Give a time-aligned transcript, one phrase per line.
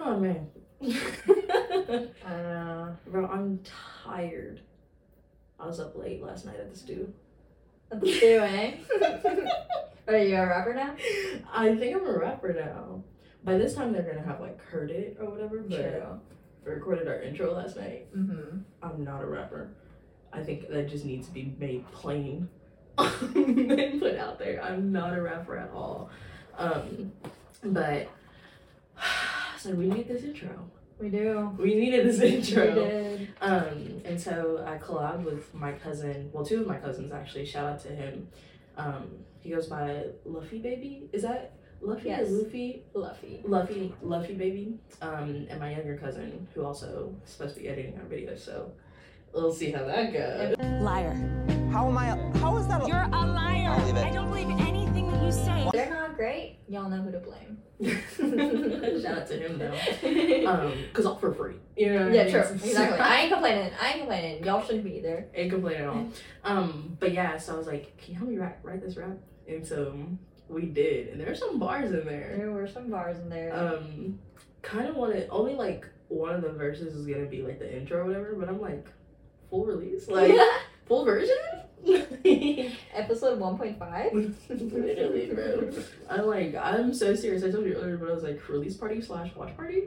[0.00, 0.48] Oh man.
[2.24, 3.60] Uh, Bro, I'm
[4.04, 4.60] tired.
[5.58, 7.12] I was up late last night at the stew.
[7.88, 8.80] what you doing?
[10.06, 10.94] Are you a rapper now?
[11.52, 13.02] I think I'm a rapper now.
[13.42, 15.58] By this time, they're gonna have like heard it or whatever.
[15.60, 16.20] But True.
[16.64, 18.14] we recorded our intro last night.
[18.16, 18.58] Mm-hmm.
[18.82, 19.70] I'm not a rapper.
[20.32, 22.48] I think that just needs to be made plain
[22.98, 24.62] and put out there.
[24.62, 26.10] I'm not a rapper at all.
[26.56, 27.12] Um,
[27.64, 28.08] but
[29.60, 30.70] so we need this intro.
[30.98, 31.56] We do.
[31.58, 32.62] We needed this intro.
[32.64, 32.84] We intro.
[32.84, 33.28] did.
[33.40, 37.46] Um, and so I collabed with my cousin, well, two of my cousins actually.
[37.46, 38.28] Shout out to him.
[38.76, 39.10] Um,
[39.40, 41.08] he goes by Luffy Baby.
[41.12, 42.28] Is that Luffy Yes.
[42.28, 42.82] or Luffy?
[42.92, 43.40] Luffy.
[43.44, 44.78] Luffy, Luffy Baby.
[45.00, 48.40] Um, and my younger cousin, who also is supposed to be editing our videos.
[48.40, 48.72] So
[49.32, 50.56] we'll see how that goes.
[50.82, 51.14] Liar.
[51.72, 52.06] How am I?
[52.38, 52.82] How is that?
[52.82, 53.70] A- You're a liar.
[53.70, 54.04] I'll leave it.
[54.04, 54.79] I don't believe anything that
[55.30, 55.70] you say.
[55.72, 56.58] They're not great.
[56.68, 57.58] Y'all know who to blame.
[59.00, 59.76] Shout out to him though.
[60.50, 61.54] Um, cause all for free.
[61.76, 62.02] You know.
[62.04, 62.32] what I yeah, mean?
[62.32, 62.42] true.
[62.54, 62.98] Exactly.
[62.98, 63.72] I ain't complaining.
[63.80, 64.44] I ain't complaining.
[64.44, 65.28] Y'all shouldn't be either.
[65.34, 66.08] ain't complaining at all.
[66.44, 69.16] Um, but yeah, so I was like, can you help me write, write this rap?
[69.46, 69.94] And so
[70.48, 72.34] we did, and there are some bars in there.
[72.36, 73.54] There were some bars in there.
[73.54, 74.18] Um,
[74.62, 78.00] kind of wanted only like one of the verses is gonna be like the intro
[78.00, 78.88] or whatever, but I'm like,
[79.50, 80.32] full release, like
[80.90, 81.36] full version.
[81.86, 84.34] Episode 1.5.
[84.72, 85.70] Literally, bro.
[86.10, 87.44] I'm like, I'm so serious.
[87.44, 89.84] I told you earlier, but I was like, release party slash watch party.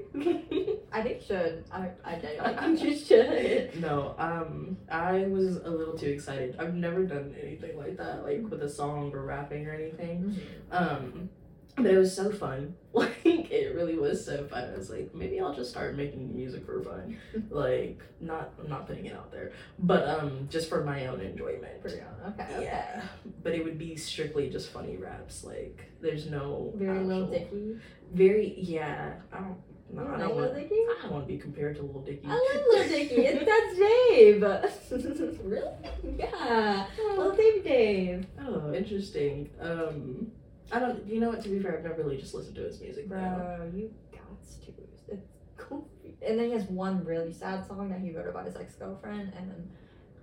[0.93, 1.65] I think should.
[1.73, 3.81] I, I genuinely think you should.
[3.81, 6.55] no, um, I was a little too excited.
[6.57, 10.39] I've never done anything like that, like with a song or rapping or anything.
[10.71, 11.29] Um,
[11.75, 12.75] but it was so fun.
[12.95, 14.69] Like it really was so fun.
[14.71, 17.17] I was like, maybe I'll just start making music for fun.
[17.49, 21.81] like not, I'm not putting it out there, but um, just for my own enjoyment.
[21.81, 22.33] Pretty on.
[22.33, 22.43] Okay.
[22.53, 22.63] Okay.
[22.65, 23.01] Yeah,
[23.41, 25.43] but it would be strictly just funny raps.
[25.43, 27.75] Like there's no Very Lil actual- Dicky.
[28.13, 29.13] Very yeah.
[29.31, 29.57] I don't.
[29.91, 30.55] No, I don't Lil want.
[30.55, 30.75] Dicky?
[30.75, 32.27] I don't want to be compared to Lil Dicky.
[32.27, 33.15] I love Lil Dicky.
[33.15, 33.45] It's
[34.91, 35.39] that's Dave.
[35.43, 36.17] really?
[36.19, 36.85] Yeah.
[37.17, 38.27] Lil Dave Dave.
[38.39, 39.49] Oh, interesting.
[39.59, 40.31] Um,
[40.73, 41.05] I don't.
[41.07, 41.41] You know what?
[41.43, 43.09] To be fair, I've never really just listened to his music.
[43.09, 43.15] though.
[43.15, 44.71] Bro, you got to.
[45.09, 45.25] It's
[45.57, 45.87] cool.
[46.25, 49.33] And then he has one really sad song that he wrote about his ex girlfriend,
[49.37, 49.69] and then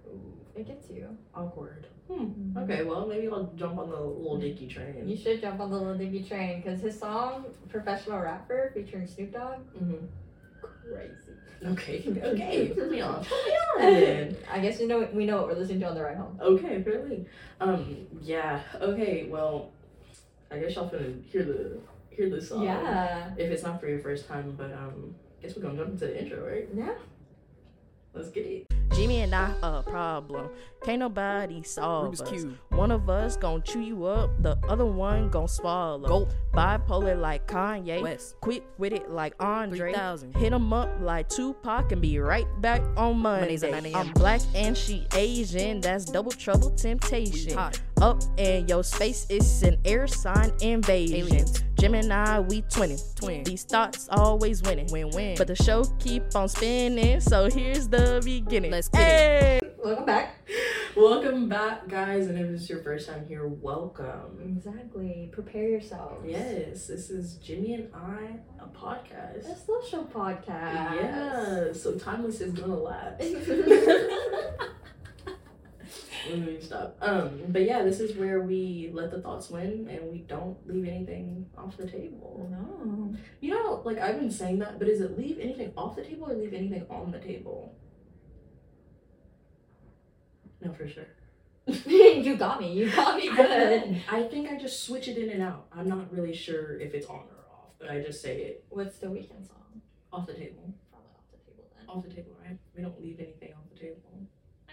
[0.06, 1.06] ooh, it gets you.
[1.34, 1.86] Awkward.
[2.10, 2.58] Hmm.
[2.58, 2.82] Okay.
[2.82, 5.06] Well, maybe I'll jump on the Little Dicky train.
[5.08, 9.32] You should jump on the Little Dicky train because his song "Professional Rapper" featuring Snoop
[9.32, 10.06] Dogg, hmm
[10.60, 11.36] crazy.
[11.66, 12.04] Okay.
[12.24, 12.68] Okay.
[12.74, 13.22] Put me on.
[13.22, 14.36] Put me on then.
[14.50, 16.38] I guess you know we know what we're listening to on the ride home.
[16.40, 17.26] Okay, really.
[17.60, 18.62] Um, yeah.
[18.80, 19.72] Okay, well,
[20.50, 21.78] I guess y'all finna hear the
[22.10, 22.64] hear the song.
[22.64, 23.30] Yeah.
[23.36, 26.20] If it's not for your first time, but um, guess we're gonna jump into the
[26.20, 26.68] intro, right?
[26.74, 26.94] Yeah.
[28.12, 28.79] Let's get it.
[28.92, 30.50] Gemini a problem.
[30.82, 32.28] Can't nobody solve Rubik's us.
[32.30, 32.58] Cube.
[32.70, 36.08] One of us gon' chew you up, the other one gon' swallow.
[36.08, 36.28] Go.
[36.54, 38.02] Bipolar like Kanye.
[38.02, 38.36] West.
[38.40, 39.92] Quick with it like Andre.
[39.92, 40.34] 3000.
[40.36, 43.56] Hit 'em up like Tupac and be right back on Monday.
[43.58, 45.80] 9 I'm black and she Asian.
[45.80, 47.58] That's double trouble temptation.
[48.00, 51.16] Up in your space, it's an air sign invasion.
[51.16, 51.62] Aliens.
[51.78, 53.00] Gemini, we twinning.
[53.14, 53.44] Twin.
[53.44, 54.86] These thoughts always winning.
[54.90, 55.34] Win win.
[55.36, 58.70] But the show keep on spinning, so here's the beginning.
[58.70, 59.60] Let's hey!
[59.84, 60.36] Welcome back.
[60.96, 64.38] Welcome back, guys, and if is your first time here, welcome.
[64.42, 65.28] Exactly.
[65.32, 66.24] Prepare yourselves.
[66.26, 69.50] Yes, this is Gemini, a podcast.
[69.50, 70.94] A social podcast.
[70.96, 73.20] Yeah, so timeless is gonna last.
[76.28, 76.96] Let me stop.
[77.00, 80.86] Um, but yeah, this is where we let the thoughts win and we don't leave
[80.86, 82.48] anything off the table.
[82.50, 83.14] no.
[83.40, 86.30] You know, like I've been saying that, but is it leave anything off the table
[86.30, 87.74] or leave anything on the table?
[90.60, 91.06] No, for sure.
[91.86, 92.72] you got me.
[92.72, 93.36] You got me good.
[93.36, 93.96] don't.
[94.10, 95.66] I think I just switch it in and out.
[95.72, 98.98] I'm not really sure if it's on or off, but I just say it What's
[98.98, 99.56] the weekend song?
[100.12, 100.74] off the table.
[100.90, 101.86] Probably off the table then.
[101.88, 102.58] Off the table, right?
[102.76, 103.96] We don't leave anything off the table.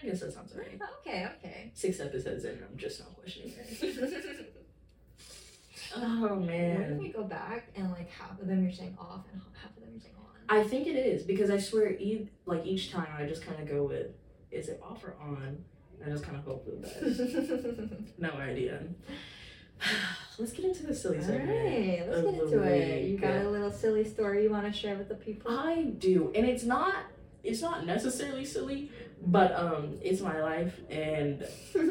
[0.02, 0.80] I guess that sounds right.
[1.06, 1.70] Okay, okay.
[1.74, 4.54] Six episodes in, I'm just not questioning it.
[5.96, 6.98] oh What if man.
[6.98, 9.90] we go back and like half of them you're saying off and half of them
[9.92, 10.24] you're saying on?
[10.58, 13.68] I think it is because I swear, e- like each time I just kind of
[13.68, 14.08] go with,
[14.50, 15.64] is it off or on?
[16.04, 17.00] I just kind of hope best.
[18.18, 18.82] no idea.
[20.38, 21.40] Let's get into the silly story.
[21.40, 23.04] Alright, let's get into it.
[23.08, 25.50] You got a little silly story you want to share with the people?
[25.50, 26.94] I do, and it's not.
[27.42, 28.90] It's not necessarily silly,
[29.26, 31.42] but um, it's my life, and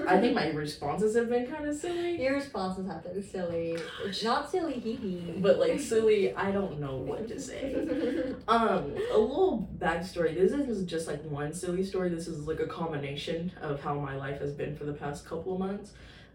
[0.07, 2.21] I think my responses have been kind of silly.
[2.21, 3.77] Your responses have been silly.
[4.06, 5.33] It's not silly, hee hee.
[5.38, 7.75] But like silly, I don't know what to say.
[8.47, 10.33] Um, a little backstory.
[10.33, 12.09] This isn't just like one silly story.
[12.09, 15.53] This is like a combination of how my life has been for the past couple
[15.53, 15.91] of months.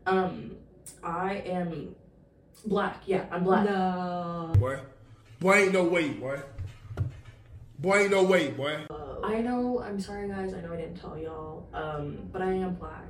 [0.06, 0.56] Um,
[1.02, 1.94] I am
[2.66, 3.02] black.
[3.06, 3.64] Yeah, I'm black.
[3.64, 4.52] No.
[4.58, 4.78] Boy,
[5.40, 6.40] boy, ain't no way, boy.
[7.78, 8.78] Boy, ain't no way, boy.
[9.32, 9.80] I know.
[9.80, 10.52] I'm sorry, guys.
[10.52, 11.66] I know I didn't tell y'all.
[11.72, 13.06] Um, but I am black.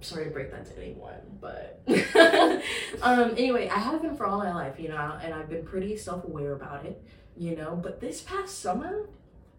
[0.00, 1.82] Sorry to break that to anyone, but
[3.02, 5.94] um, anyway, I have been for all my life, you know, and I've been pretty
[5.96, 7.02] self-aware about it,
[7.36, 7.76] you know.
[7.76, 9.10] But this past summer,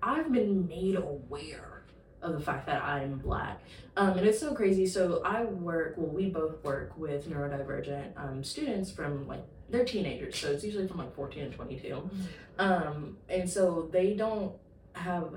[0.02, 1.84] I've been made aware
[2.24, 3.62] of the fact that I'm black,
[3.96, 4.88] um, and it's so crazy.
[4.88, 5.94] So I work.
[5.96, 10.88] Well, we both work with neurodivergent um, students from like they're teenagers, so it's usually
[10.88, 12.10] from like 14 to 22,
[12.58, 14.54] um, and so they don't
[14.94, 15.34] have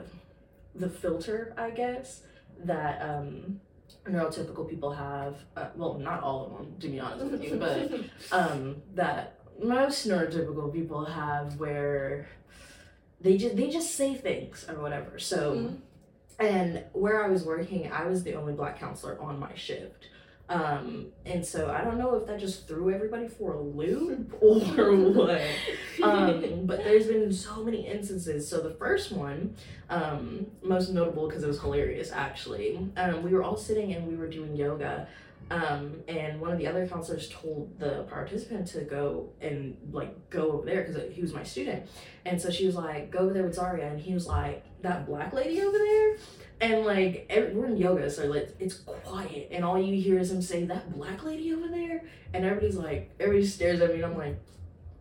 [0.74, 2.22] the filter, I guess,
[2.64, 3.60] that um,
[4.04, 5.36] neurotypical people have.
[5.56, 7.92] Uh, well, not all of them, to be honest with you, but
[8.32, 12.28] um, that most neurotypical people have, where
[13.20, 15.18] they just they just say things or whatever.
[15.18, 15.74] So,
[16.38, 20.08] and where I was working, I was the only black counselor on my shift.
[20.48, 24.94] Um, and so I don't know if that just threw everybody for a loop or
[24.94, 25.40] what.
[26.02, 28.46] Um, but there's been so many instances.
[28.48, 29.56] So the first one,
[29.88, 32.78] um, most notable because it was hilarious actually.
[32.96, 35.08] Um, we were all sitting and we were doing yoga.
[35.50, 40.52] Um, and one of the other counselors told the participant to go and like go
[40.52, 41.86] over there because he was my student.
[42.24, 43.90] And so she was like, go over there with Zauria.
[43.90, 46.16] And he was like, that black lady over there?
[46.60, 49.48] And like, every, we're in yoga, so like, it's quiet.
[49.50, 52.04] And all you hear is him say, that black lady over there?
[52.32, 54.38] And everybody's like, everybody stares at me and I'm like,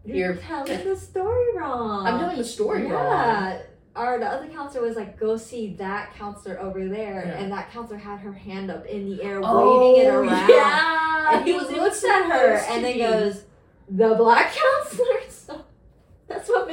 [0.06, 2.06] You're You're- telling the story wrong.
[2.08, 2.92] I'm telling the story wrong.
[2.92, 3.62] Yeah.
[3.96, 7.24] Or the other counselor was like, go see that counselor over there.
[7.28, 7.44] Yeah.
[7.44, 10.50] And that counselor had her hand up in the air, Oh, waving it around.
[10.50, 13.44] Yeah, And he wasn't looks at her and then goes,
[13.90, 14.52] the black
[14.82, 15.13] counselor?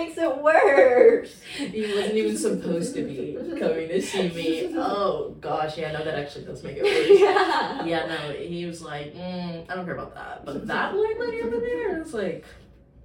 [0.08, 1.36] So that's what makes it worse.
[1.56, 4.74] He wasn't even supposed to be coming to see me.
[4.76, 7.20] Oh gosh, yeah, no, that actually does make it worse.
[7.20, 7.84] yeah.
[7.84, 10.44] Yeah, no, he was like, mm, I don't care about that.
[10.44, 12.44] But that black lady over there, it's like,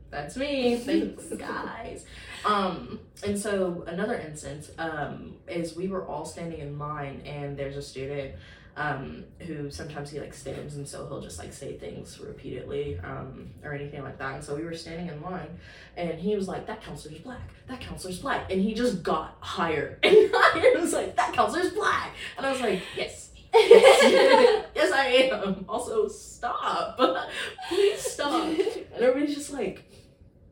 [0.10, 0.78] that's me.
[0.78, 2.06] Thanks, guys.
[2.46, 7.76] Um, and so another instance um, is we were all standing in line, and there's
[7.76, 8.36] a student
[8.78, 13.50] um, who sometimes he like stims, and so he'll just like say things repeatedly um,
[13.64, 14.36] or anything like that.
[14.36, 15.58] And so we were standing in line,
[15.96, 17.50] and he was like, "That counselor's black.
[17.68, 20.64] That counselor's black," and he just got higher and higher.
[20.64, 25.66] It was like, "That counselor's black," and I was like, "Yes." yes, yes, I am.
[25.68, 27.00] Also, stop.
[27.70, 28.44] Please stop.
[28.44, 28.60] And
[29.04, 29.84] everybody's just like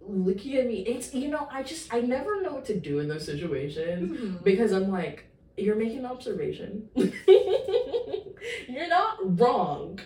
[0.02, 0.82] looking at me.
[0.82, 4.72] It's you know, I just I never know what to do in those situations because
[4.72, 5.26] I'm like,
[5.58, 6.90] you're making an observation.
[6.96, 10.00] you're not wrong,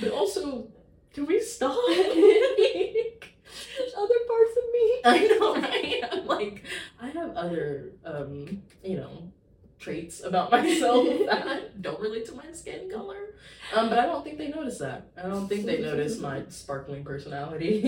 [0.00, 0.68] but also,
[1.14, 1.78] can we stop?
[3.78, 5.00] There's other parts of me.
[5.04, 6.02] I know, right?
[6.12, 6.64] I'm like,
[7.00, 9.32] I have other, um, you know,
[9.78, 13.34] traits about myself that don't relate to my skin color.
[13.74, 15.08] Um, but I don't think they notice that.
[15.16, 17.80] I don't think they notice my sparkling personality.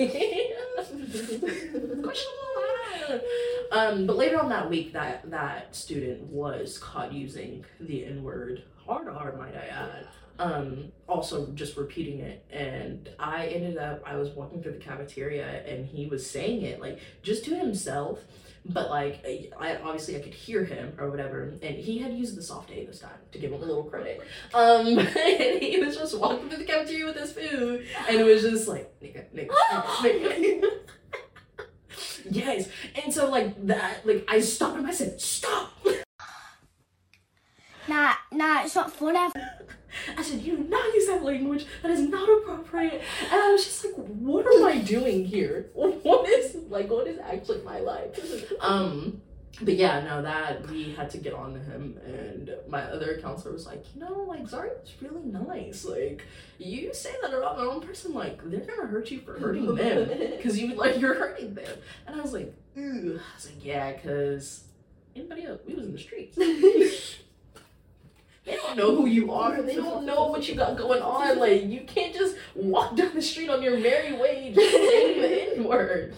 [2.02, 2.79] Question mark.
[3.72, 8.64] um, but later on that week, that that student was caught using the N word
[8.86, 10.08] hard, hard, might I add.
[10.38, 15.64] Um, also just repeating it, and I ended up I was walking through the cafeteria,
[15.66, 18.20] and he was saying it like just to himself,
[18.64, 19.22] but like
[19.60, 22.86] I obviously I could hear him or whatever, and he had used the soft A
[22.86, 24.22] this time to give him a little credit.
[24.54, 28.40] Um, and he was just walking through the cafeteria with his food, and it was
[28.40, 30.70] just like nigga, nigga, nigga, nigga.
[32.30, 32.68] yes,
[33.02, 34.86] and so like that, like I stopped him.
[34.86, 35.72] I said, "Stop!"
[37.88, 39.18] Nah, nah, it's not funny.
[39.18, 41.66] I said, "You do not use that language.
[41.82, 43.02] That is not appropriate."
[43.32, 45.70] And I was just like, "What am I doing here?
[45.74, 49.22] What is like what is actually my life?" Um,
[49.62, 53.52] but yeah, no, that we had to get on to him, and my other counselor
[53.52, 55.84] was like, "You know, like Zauria's really nice.
[55.84, 56.24] Like,
[56.58, 60.08] you say that about my own person, like they're gonna hurt you for hurting them,
[60.36, 63.92] because you like you're hurting them." And I was like, "Ooh," I was like, "Yeah,
[63.92, 64.64] because."
[65.16, 65.60] Anybody else?
[65.66, 66.38] We was in the streets.
[68.44, 69.60] They don't know who you are.
[69.60, 71.38] They don't know what you got going on.
[71.38, 75.56] Like you can't just walk down the street on your merry way just saying the
[75.56, 76.14] N word.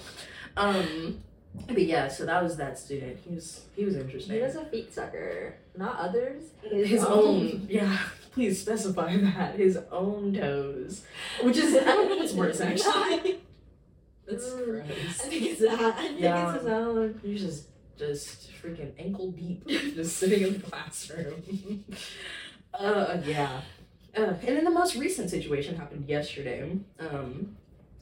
[0.56, 1.22] Um,
[1.66, 3.18] but yeah, so that was that student.
[3.26, 4.36] He was he was interesting.
[4.36, 6.44] He was a feet sucker, not others.
[6.62, 7.66] his, own.
[7.70, 7.98] Yeah,
[8.32, 11.02] please specify that his own toes,
[11.42, 13.40] which is I don't know what's worse actually.
[14.26, 14.84] That's gross.
[14.88, 15.80] I think it's that.
[15.80, 16.52] I think Yeah.
[16.54, 17.20] it's his own.
[17.24, 17.66] You're just
[17.98, 21.84] just freaking ankle deep, just sitting in the classroom.
[22.74, 23.60] uh, yeah.
[24.16, 27.56] Uh, and then the most recent situation happened yesterday, um,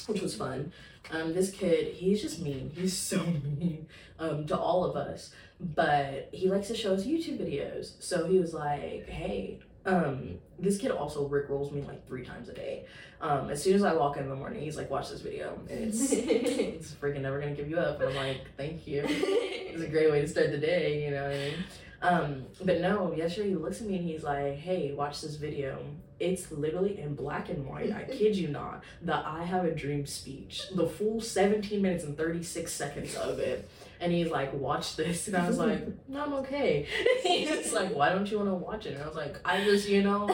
[0.07, 0.73] which was fun.
[1.11, 2.71] Um, this kid, he's just mean.
[2.75, 3.19] He's so
[3.59, 3.87] mean
[4.19, 5.31] um, to all of us.
[5.59, 7.93] But he likes to show us YouTube videos.
[8.01, 12.49] So he was like, hey, um, this kid also Rick rolls me like three times
[12.49, 12.87] a day.
[13.21, 15.59] Um, as soon as I walk in the morning, he's like, watch this video.
[15.69, 18.01] And it's, it's freaking never gonna give you up.
[18.01, 19.05] And I'm like, thank you.
[19.09, 21.55] it's a great way to start the day, you know what I mean?
[22.03, 25.79] Um, but no, yesterday he looks at me and he's like, Hey, watch this video.
[26.19, 27.93] It's literally in black and white.
[27.93, 28.83] I kid you not.
[29.01, 30.65] The I have a dream speech.
[30.75, 33.69] The full 17 minutes and 36 seconds of it.
[34.01, 35.29] And he's like, watch this.
[35.29, 36.87] And I was like, no, I'm okay.
[37.23, 38.95] he's like, why don't you want to watch it?
[38.95, 40.29] And I was like, I just, you know,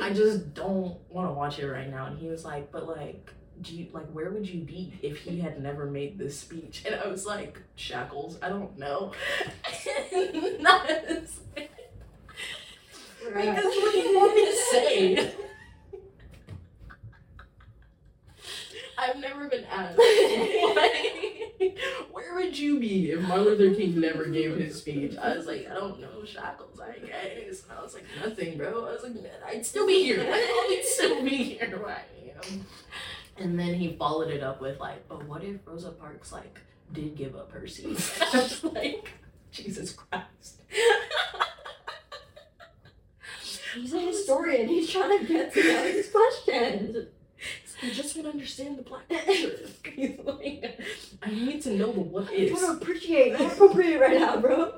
[0.00, 2.06] I just don't want to watch it right now.
[2.06, 3.30] And he was like, but like,
[3.62, 6.82] do you like where would you be if he had never made this speech?
[6.86, 8.38] And I was like, shackles.
[8.42, 9.12] I don't know.
[10.60, 11.40] Not as-
[13.22, 15.34] because what do you want me to say?
[18.98, 19.98] I've never been asked.
[19.98, 21.78] like,
[22.12, 25.16] where would you be if Martin Luther King never gave his speech?
[25.16, 27.62] I was like, I don't know, shackles, I guess.
[27.62, 28.86] And I was like, nothing, bro.
[28.86, 29.14] I was like,
[29.46, 30.26] I'd still be here.
[30.30, 32.02] I'd still be here where I
[32.46, 32.66] am.
[33.40, 36.60] And then he followed it up with like, but what if Rosa Parks like
[36.92, 37.86] did give up her seat?
[38.32, 39.10] I was like,
[39.50, 40.60] Jesus Christ.
[43.74, 44.68] He's a historian.
[44.68, 47.06] He's trying to get to know these questions.
[47.82, 49.56] I just want to understand the black culture.
[49.94, 50.80] He's like,
[51.22, 52.50] I need to know the what is.
[52.50, 54.74] trying to appreciate, not appropriate right now, bro.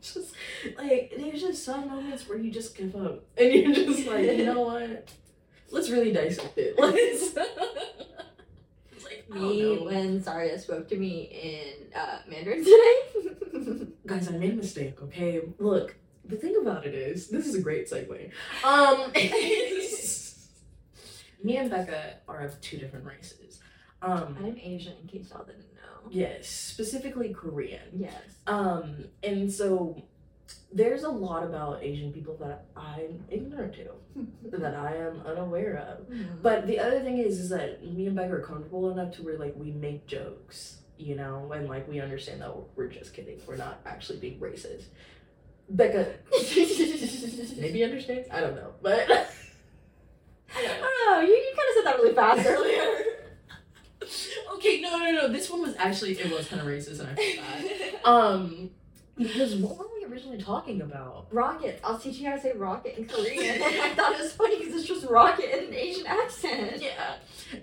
[0.00, 0.34] Just
[0.76, 4.46] like there's just some moments where you just give up and you're just like, you
[4.46, 5.08] know what?
[5.70, 6.74] Let's really dissect it.
[6.78, 7.34] Let's.
[9.04, 11.22] like Me me when Zauria spoke to me
[11.92, 13.86] in uh, Mandarin today.
[14.06, 15.00] guys, I made a mistake.
[15.02, 15.96] Okay, look.
[16.24, 18.30] The thing about it is, this is a great segue.
[18.64, 19.12] Um,
[21.42, 23.60] me and Becca are of two different races.
[24.02, 26.10] Um, I'm Asian, in case y'all didn't know.
[26.10, 27.80] yes, specifically Korean.
[27.96, 28.20] Yes.
[28.48, 30.02] Um, and so
[30.76, 33.92] there's a lot about Asian people that I'm ignorant to,
[34.58, 36.06] that I am unaware of.
[36.08, 36.42] Mm.
[36.42, 39.38] But the other thing is, is that me and Becca are comfortable enough to where
[39.38, 43.40] like we make jokes, you know, and like we understand that we're just kidding.
[43.46, 44.84] We're not actually being racist.
[45.70, 46.12] Becca
[47.58, 48.28] maybe understands.
[48.30, 49.00] I don't know, but
[50.54, 51.20] I don't know.
[51.20, 53.02] You, you kind of said that really fast earlier.
[54.56, 55.28] okay, no, no, no.
[55.28, 58.06] This one was actually it was kind of racist, and I forgot.
[58.06, 58.70] Um,
[59.16, 61.26] because what were we originally talking about?
[61.30, 61.78] rocket.
[61.84, 63.62] I'll teach you how to say rocket in Korean.
[63.62, 66.82] I thought it was funny because it's just rocket in an Asian accent.
[66.82, 67.16] Yeah.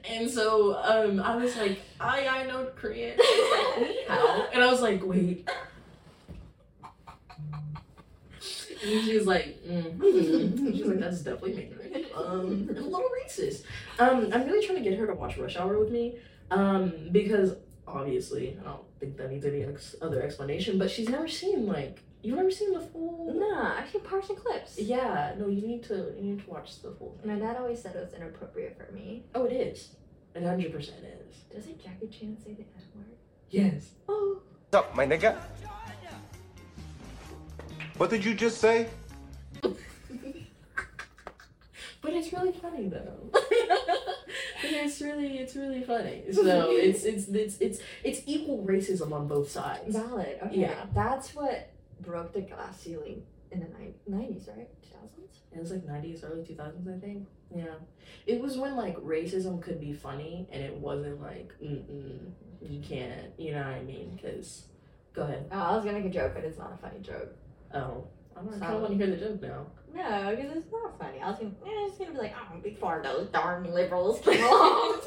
[0.08, 3.18] And so um I was like, I I know Korean.
[3.18, 3.98] She like, "Ni.
[4.54, 5.50] And I was like, wait.
[8.86, 10.72] And she was like, mm-hmm.
[10.74, 12.06] She's like, that's definitely Mandarin.
[12.16, 13.64] Um, I'm a little racist.
[13.98, 16.18] Um, I'm really trying to get her to watch Rush Hour with me.
[16.52, 17.56] Um, because
[17.88, 22.04] obviously, I don't think that needs any ex- other explanation, but she's never seen like
[22.24, 24.80] you've never seen the full Nah, I've seen parts and clips.
[24.80, 27.96] Yeah, no, you need to you need to watch the full My dad always said
[27.96, 29.26] it was inappropriate for me.
[29.36, 29.90] Oh, it is.
[30.34, 31.38] It hundred percent is.
[31.54, 33.06] Doesn't Jackie Chan say the N word?
[33.50, 33.92] Yes.
[34.10, 34.42] Oh.
[34.72, 35.38] What's up, my nigga?
[37.98, 38.90] What did you just say?
[42.04, 43.30] But it's really funny though.
[44.64, 46.24] it's really it's really funny.
[46.34, 49.96] So it's it's it's it's it's equal racism on both sides.
[49.96, 50.38] Valid.
[50.44, 50.60] Okay.
[50.60, 50.86] Yeah.
[50.94, 51.70] That's what
[52.06, 54.68] broke the glass ceiling in the ni- 90s, right?
[54.82, 55.40] 2000s?
[55.56, 57.28] It was like nineties, early two thousands, I think.
[57.56, 57.76] Yeah.
[58.26, 62.20] It was when like racism could be funny and it wasn't like mm mm
[62.62, 64.16] you can't you know what I mean?
[64.16, 64.68] Because
[65.14, 65.48] go ahead.
[65.52, 67.36] Oh, I was gonna make a joke, but it's not a funny joke.
[67.74, 69.66] Oh, I don't kind of want to hear the joke now.
[69.94, 71.22] No, because it's not funny.
[71.22, 75.02] I was gonna, eh, gonna be like, oh, before those darn liberals came along.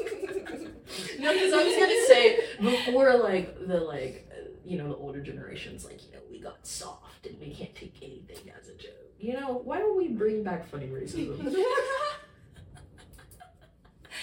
[1.18, 4.25] No, because I was gonna say before, like the like
[4.66, 7.94] you know the older generations, like you know we got soft and we can't take
[8.02, 8.92] anything as a joke.
[9.18, 11.54] You know why don't we bring back funny racism?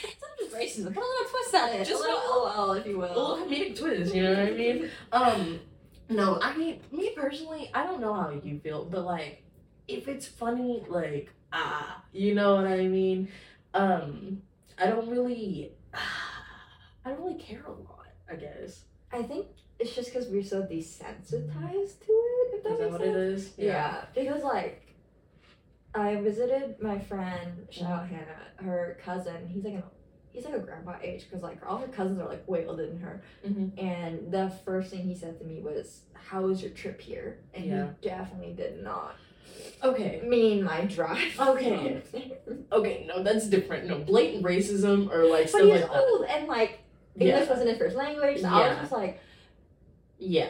[0.04, 0.94] It's not just racism.
[0.94, 1.86] Put a little twist on it.
[1.86, 4.14] Just a little LOL, if you will a little comedic twist.
[4.14, 4.90] You know what I mean?
[5.12, 5.60] Um,
[6.10, 9.44] no, I mean me personally, I don't know how you feel, but like
[9.88, 13.30] if it's funny, like ah, you know what I mean?
[13.74, 14.42] Um,
[14.78, 15.72] I don't really,
[17.06, 18.08] I don't really care a lot.
[18.30, 19.48] I guess I think
[19.84, 22.56] it's just because we're so desensitized to it.
[22.56, 23.16] If that is that makes what sense.
[23.16, 23.52] it is?
[23.58, 24.06] Yeah.
[24.16, 24.82] because like
[25.94, 28.25] I visited my friend, shout out Hannah,
[28.58, 29.48] her cousin.
[29.48, 29.84] He's like an
[30.32, 33.00] he's like a grandpa age because like all her cousins are like way older than
[33.00, 33.22] her.
[33.46, 33.78] Mhm.
[33.78, 37.66] And the first thing he said to me was, "How was your trip here?" And
[37.66, 37.88] Yeah.
[38.02, 39.16] he definitely did not
[39.84, 40.22] Okay.
[40.25, 41.36] mean my drive.
[41.40, 42.02] Okay.
[42.72, 43.86] Okay, no, that's different.
[43.88, 46.00] No, blatant racism or like but stuff he was like that.
[46.02, 46.80] old and like
[47.20, 47.50] English Yeah.
[47.50, 48.42] wasn't his first language.
[48.42, 49.20] So I was just like,
[50.24, 50.50] Yeah.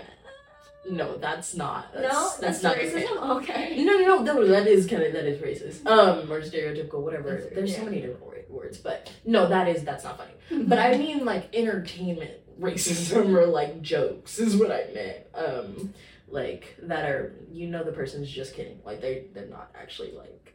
[0.89, 1.93] No, that's not.
[1.93, 3.37] That's, no, that's, that's, not racism.
[3.41, 3.83] okay.
[3.83, 4.47] No, no, no, no.
[4.47, 5.85] That is kind of that is racist.
[5.87, 7.29] Um, or stereotypical, whatever.
[7.31, 10.33] That's- There's so many different words, but no, that is that's not funny.
[10.67, 15.17] But I mean, like entertainment racism or like jokes is what I meant.
[15.33, 15.93] Um,
[16.27, 18.79] like that are you know the person's just kidding.
[18.85, 20.53] Like they they're not actually like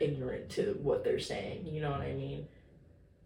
[0.00, 1.66] ignorant to what they're saying.
[1.66, 2.48] You know what I mean?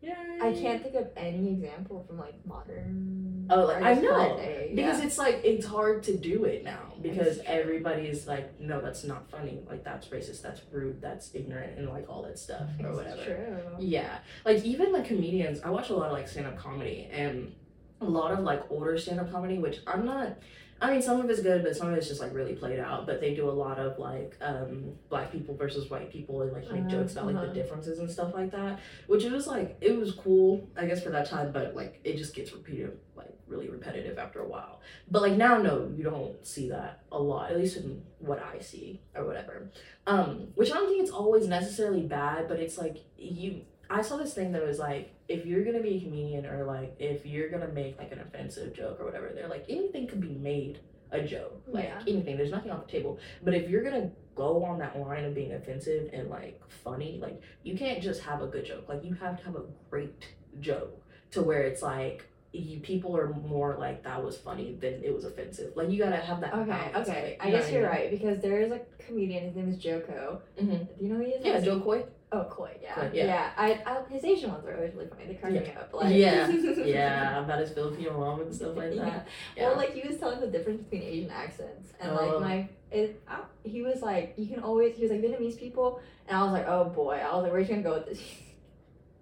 [0.02, 0.14] Yeah.
[0.42, 3.47] I can't think of any example from like modern.
[3.49, 4.37] Oh, like, I know.
[4.37, 4.73] day.
[4.75, 5.06] Because yeah.
[5.06, 9.30] it's like it's hard to do it now because everybody is like, no, that's not
[9.30, 9.61] funny.
[9.68, 10.42] Like that's racist.
[10.42, 11.00] That's rude.
[11.00, 13.25] That's ignorant, and like all that stuff or It's whatever.
[13.25, 13.76] True.
[13.78, 17.54] Yeah, like even like comedians, I watch a lot of like stand up comedy and
[18.00, 20.37] a lot of like older stand up comedy, which I'm not.
[20.83, 23.07] I mean, some of it's good, but some of it's just like really played out.
[23.07, 26.71] But they do a lot of like um black people versus white people and like
[26.73, 27.47] make Uh, jokes about like uh-huh.
[27.47, 28.81] the differences and stuff like that.
[29.07, 31.53] Which it was like it was cool, I guess, for that time.
[31.53, 34.81] But like it just gets repeated, like really repetitive after a while.
[35.09, 38.59] But like now, no, you don't see that a lot, at least in what I
[38.59, 39.71] see or whatever.
[40.09, 43.62] Um, which I don't think it's always necessarily bad, but it's like you.
[43.99, 46.94] I saw this thing that was like, if you're gonna be a comedian or like
[46.99, 50.34] if you're gonna make like an offensive joke or whatever, they're like anything could be
[50.34, 50.80] made
[51.11, 52.00] a joke, like Yeah.
[52.08, 52.37] anything.
[52.38, 53.18] There's nothing off the table.
[53.42, 57.40] But if you're gonna go on that line of being offensive and like funny, like
[57.64, 58.88] you can't just have a good joke.
[58.88, 60.26] Like you have to have a great
[60.61, 60.99] joke
[61.32, 65.25] to where it's like you people are more like that was funny than it was
[65.25, 65.72] offensive.
[65.76, 66.54] Like you gotta have that.
[66.54, 67.37] Okay, balance okay.
[67.40, 69.44] I guess you're right because there is a comedian.
[69.44, 70.37] His name is Jo Koy.
[70.62, 70.88] Mhm.
[70.99, 71.44] Do you know who he is?
[71.44, 72.04] Yeah, Jo Koy.
[72.35, 72.71] Oh, Koy.
[72.81, 72.95] Yeah.
[72.95, 73.51] Koy, yeah.
[73.59, 73.99] I, I.
[74.11, 75.27] His Asian ones are always really funny.
[75.27, 75.91] They crack me up.
[75.93, 76.15] Like.
[76.15, 76.49] yeah,
[76.85, 79.05] yeah, about his Filipino mom and stuff like Yeah.
[79.05, 79.29] that.
[79.57, 79.69] Yeah.
[79.69, 82.15] Well, like he was telling the difference between Asian accents, and Oh.
[82.15, 84.97] like my, it, I, he was like, you can always.
[84.97, 87.21] He was like Vietnamese people, and I was like, oh boy.
[87.23, 88.23] I was like, where's you gonna go with this?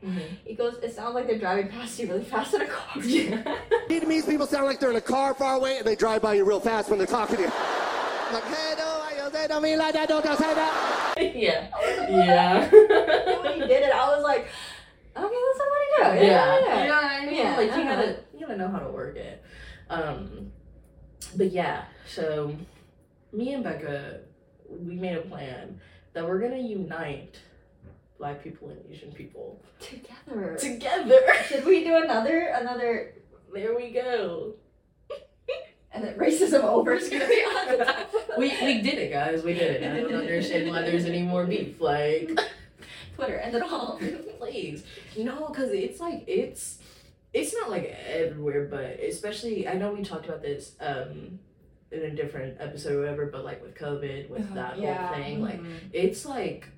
[0.04, 0.22] Mhm.
[0.46, 3.02] He goes, it sounds like they're driving past you really fast in a car.
[3.02, 3.58] Yeah.
[3.88, 6.44] Vietnamese people sound like they're in a car far away and they drive by you
[6.44, 7.48] real fast when they're talking to you.
[8.32, 11.16] Like, hey, no, I don't, don't mean like that, don't, don't say that.
[11.36, 11.68] yeah.
[12.08, 12.70] Yeah.
[13.70, 14.46] And when he did it, I was like,
[15.16, 16.26] okay, that's somebody do.
[16.26, 16.60] yeah.
[16.60, 17.34] Yeah, You know what I mean?
[17.36, 17.96] Yeah, Like you uh-huh.
[17.96, 19.42] gotta you gotta know how to work it.
[19.88, 20.52] Um
[21.36, 22.54] but yeah, so
[23.32, 24.20] me and Becca
[24.68, 25.80] we made a plan
[26.12, 27.36] that we're gonna unite
[28.18, 30.56] black people and Asian people Together.
[30.58, 31.20] together.
[31.48, 33.14] Should we do another another?
[33.52, 34.54] There we go.
[35.92, 38.10] And then racism over is gonna be on the top.
[38.38, 39.90] we we did it guys, we did it.
[39.92, 41.80] I don't understand why there's any more beef.
[41.80, 42.30] Like
[43.20, 43.98] Twitter end it all.
[44.38, 44.84] please
[45.18, 46.78] no because it's like it's
[47.32, 51.38] it's not like everywhere but especially i know we talked about this um
[51.92, 55.60] in a different episode or whatever but like with covid with that whole thing like
[55.60, 55.76] Mhm.
[55.92, 56.68] it's like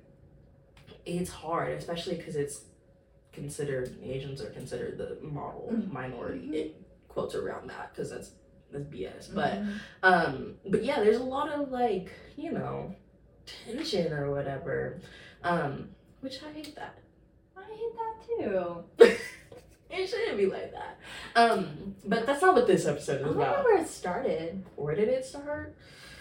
[1.05, 2.61] it's hard especially because it's
[3.31, 5.91] considered asians are considered the model Mhm.
[5.91, 6.75] minority it
[7.07, 8.31] quotes around that because that's
[8.71, 9.73] that's bs but Mhm.
[10.03, 12.95] um, but yeah, there's a lot of like, you know,
[13.65, 14.99] tension or whatever.
[15.43, 15.89] Um,
[16.23, 16.97] which I hate that.
[17.57, 17.95] I hate
[18.99, 19.15] that too.
[19.95, 20.97] It shouldn't be like that.
[21.35, 23.63] Um, but that's not what this episode I is don't know about.
[23.63, 24.65] where it started.
[24.75, 25.75] Where did it start?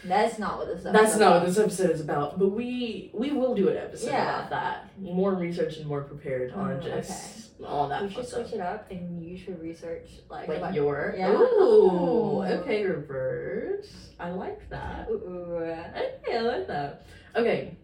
[0.05, 0.83] That's not what this.
[0.85, 2.39] That's episode's not what this episode is about.
[2.39, 4.41] But we we will do an episode Yeah.
[4.41, 4.91] about that.
[5.01, 8.91] More research and more prepared on Oh, just all that We should switch it up,
[8.91, 10.49] and you should research like.
[10.49, 11.31] Like about- your Yeah.
[11.33, 12.43] ooh Oh.
[12.43, 13.91] okay reverse.
[14.21, 15.09] I like that.
[15.09, 15.57] Ooh, ooh.
[15.57, 17.07] Okay, I like that.
[17.37, 17.75] Okay,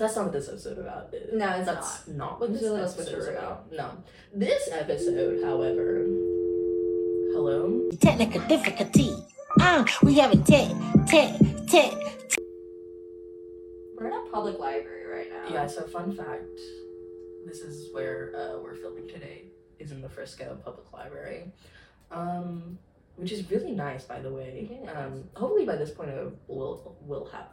[0.00, 1.34] that's not what this episode about is.
[1.34, 3.70] No, it's That's not, what It's this a episode is about.
[3.70, 3.90] No,
[4.34, 6.04] this episode, however,
[7.34, 7.90] hello.
[8.00, 9.14] technical difficulty.
[9.60, 10.70] Uh, we having tech,
[11.06, 11.92] tech, tech.
[13.98, 15.52] We're in a public library right now.
[15.52, 15.66] Yeah.
[15.66, 16.58] So fun fact,
[17.46, 19.44] this is where uh, we're filming today.
[19.78, 21.52] Is in the Frisco Public Library,
[22.10, 22.78] um,
[23.16, 24.68] which is really nice, by the way.
[24.70, 24.96] It is.
[24.96, 27.46] Um, hopefully by this point, uh, we'll we'll have.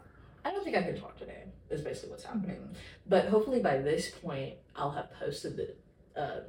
[0.48, 1.44] I don't think I can talk today.
[1.70, 2.56] Is basically what's happening.
[2.56, 2.74] Mm-hmm.
[3.08, 5.76] But hopefully by this point, I'll have posted the
[6.22, 6.44] um,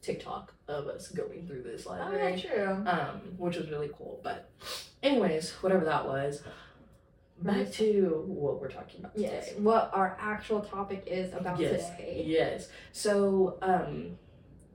[0.00, 2.84] TikTok of us going through this Oh, library, yeah, true.
[2.86, 4.20] um, which was really cool.
[4.22, 4.48] But,
[5.02, 6.42] anyways, whatever that was.
[7.40, 9.42] Back to what we're talking about today.
[9.44, 9.54] Yes.
[9.58, 12.22] What our actual topic is about yes, today.
[12.24, 12.68] yes.
[12.92, 14.16] So, um,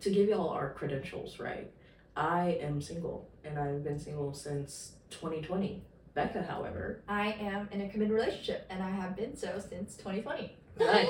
[0.01, 1.71] to give y'all our credentials, right?
[2.17, 5.85] I am single, and I've been single since 2020.
[6.17, 10.51] Becca, however, I am in a committed relationship, and I have been so since 2020.
[10.79, 11.07] Nice.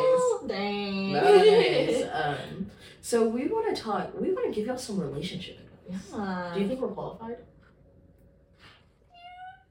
[0.47, 1.13] Dang.
[1.13, 2.03] nice.
[2.11, 2.69] um,
[3.01, 4.11] so we want to talk.
[4.19, 6.03] We want to give y'all some relationship advice.
[6.11, 6.51] Yeah.
[6.53, 7.37] Do you think we're qualified?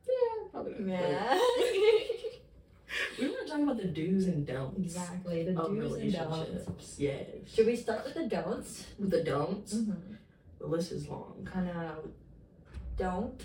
[0.07, 0.91] Yeah, probably.
[0.91, 1.39] Yeah.
[3.21, 5.43] We want to talk about the do's and don'ts exactly.
[5.45, 6.95] The of do's and don'ts.
[6.99, 7.25] Yes.
[7.53, 8.87] Should we start with the don'ts?
[8.99, 10.15] With the don'ts, Mm-hmm.
[10.61, 11.47] the list is long.
[11.51, 12.09] Kind of
[12.97, 13.45] don't.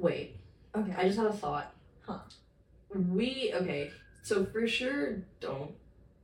[0.00, 0.36] Wait,
[0.76, 0.94] Okay.
[0.96, 1.72] I just had a thought.
[2.06, 2.18] Huh.
[2.94, 3.90] We okay.
[4.22, 5.72] So for sure, don't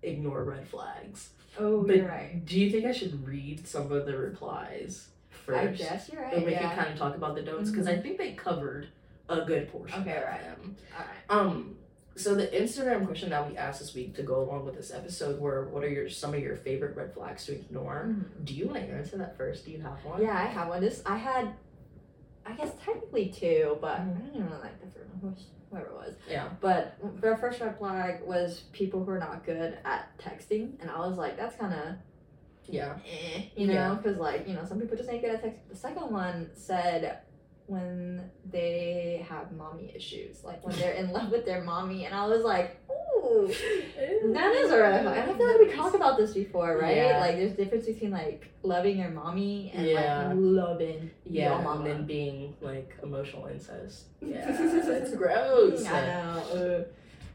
[0.03, 1.31] ignore red flags.
[1.59, 2.45] Oh, But you're right.
[2.45, 5.59] do you think I should read some of the replies first?
[5.59, 6.35] I guess you're right.
[6.35, 6.69] and we yeah.
[6.69, 8.89] can kind of talk about the don'ts because I think they covered
[9.29, 10.43] a good portion Okay, of right.
[10.43, 10.77] them.
[10.99, 11.41] All right.
[11.47, 11.77] Um,
[12.15, 15.39] so the Instagram question that we asked this week to go along with this episode
[15.41, 18.45] were, "What are your some of your favorite red flags to ignore?" Mhm.
[18.45, 19.65] Do you want to answer that first?
[19.67, 20.23] Do you have one?
[20.23, 20.81] Yeah, I have one.
[20.81, 21.53] This I had,
[22.49, 24.17] I guess technically two, but Mhm.
[24.17, 25.37] I don't even like the first one,
[25.71, 26.15] whoever it was.
[26.29, 26.49] Yeah.
[26.61, 30.99] But the first red flag was people who are not good at texting, and I
[31.01, 31.97] was like, that's kind of
[32.69, 32.99] Yeah.
[33.07, 33.95] eh, you know, Yeah.
[33.95, 35.69] because like you know, some people just ain't good at texting.
[35.69, 37.19] The second one said
[37.67, 42.27] when they have mommy issues, like when they're in love with their mommy, and I
[42.27, 43.16] was like, ooh.
[43.45, 45.19] That is a red flag.
[45.19, 46.97] And I feel like we talked about this before, right?
[46.97, 47.19] Yeah.
[47.21, 50.29] Like there's difference between like loving your mommy and Yeah.
[50.29, 54.05] like loving Yeah, your mom and being like emotional incest.
[54.21, 55.85] Yeah, that's gross.
[55.87, 56.85] I know.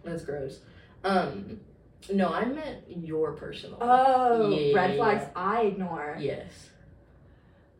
[0.03, 0.59] That's gross.
[1.03, 1.59] Um,
[2.11, 3.77] no, I meant your personal.
[3.81, 5.25] Oh, Yeah, red flags.
[5.35, 6.17] I ignore.
[6.19, 6.69] Yes.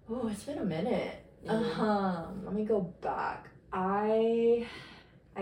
[0.09, 1.15] Oh, it's been a minute.
[1.47, 3.47] Um, let me go back.
[3.73, 4.67] I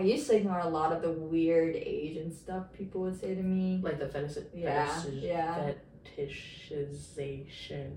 [0.00, 3.42] I used to ignore a lot of the weird Asian stuff people would say to
[3.42, 3.80] me.
[3.82, 5.72] Like the fetish, Yeah, fetish, yeah.
[6.18, 7.96] fetishization.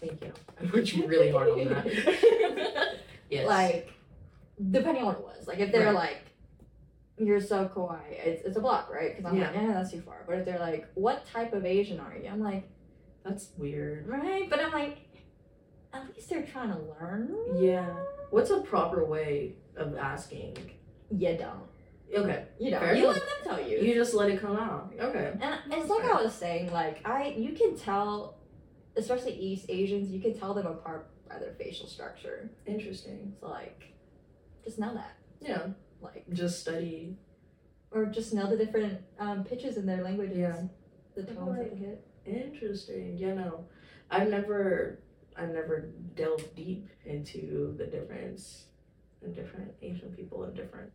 [0.00, 0.32] Thank you.
[0.60, 1.86] I worked really hard on that.
[3.30, 3.46] yes.
[3.48, 3.90] Like,
[4.70, 5.48] depending on what it was.
[5.48, 5.94] Like, if they're Right.
[5.94, 6.18] like,
[7.16, 9.16] you're so kawaii, it's, it's a block, right?
[9.16, 9.62] Because I'm like, Yeah.
[9.68, 10.24] yeah, that's too far.
[10.26, 12.28] But if they're like, what type of Asian are you?
[12.28, 12.68] I'm like,
[13.24, 14.06] that's weird.
[14.06, 14.50] right?
[14.50, 14.98] But I'm like,
[15.94, 17.34] at least they're trying to learn.
[17.56, 17.88] Yeah.
[18.28, 20.56] What's a proper way of asking?
[21.10, 21.68] You don't.
[22.16, 22.44] Okay.
[22.60, 22.80] You don't.
[22.80, 23.16] Fair you enough.
[23.16, 23.78] let them tell you.
[23.78, 24.92] You just let it come out.
[25.00, 25.32] Okay.
[25.40, 28.36] And it's like I was saying, like I, you can tell,
[28.96, 32.50] especially East Asians, you can tell them apart by their facial structure.
[32.66, 33.34] Interesting.
[33.40, 33.94] So like,
[34.64, 35.68] just know that, Yeah.
[36.00, 37.16] like, Just study.
[37.90, 40.36] or just know the different um, pitches in their languages.
[40.38, 40.62] Yeah.
[41.16, 42.06] The tones they hit.
[42.26, 43.16] Interesting.
[43.18, 43.64] Yeah, no.
[44.10, 45.00] I've never
[45.36, 48.64] I've never delved deep into the difference
[49.24, 50.90] in different Asian people and different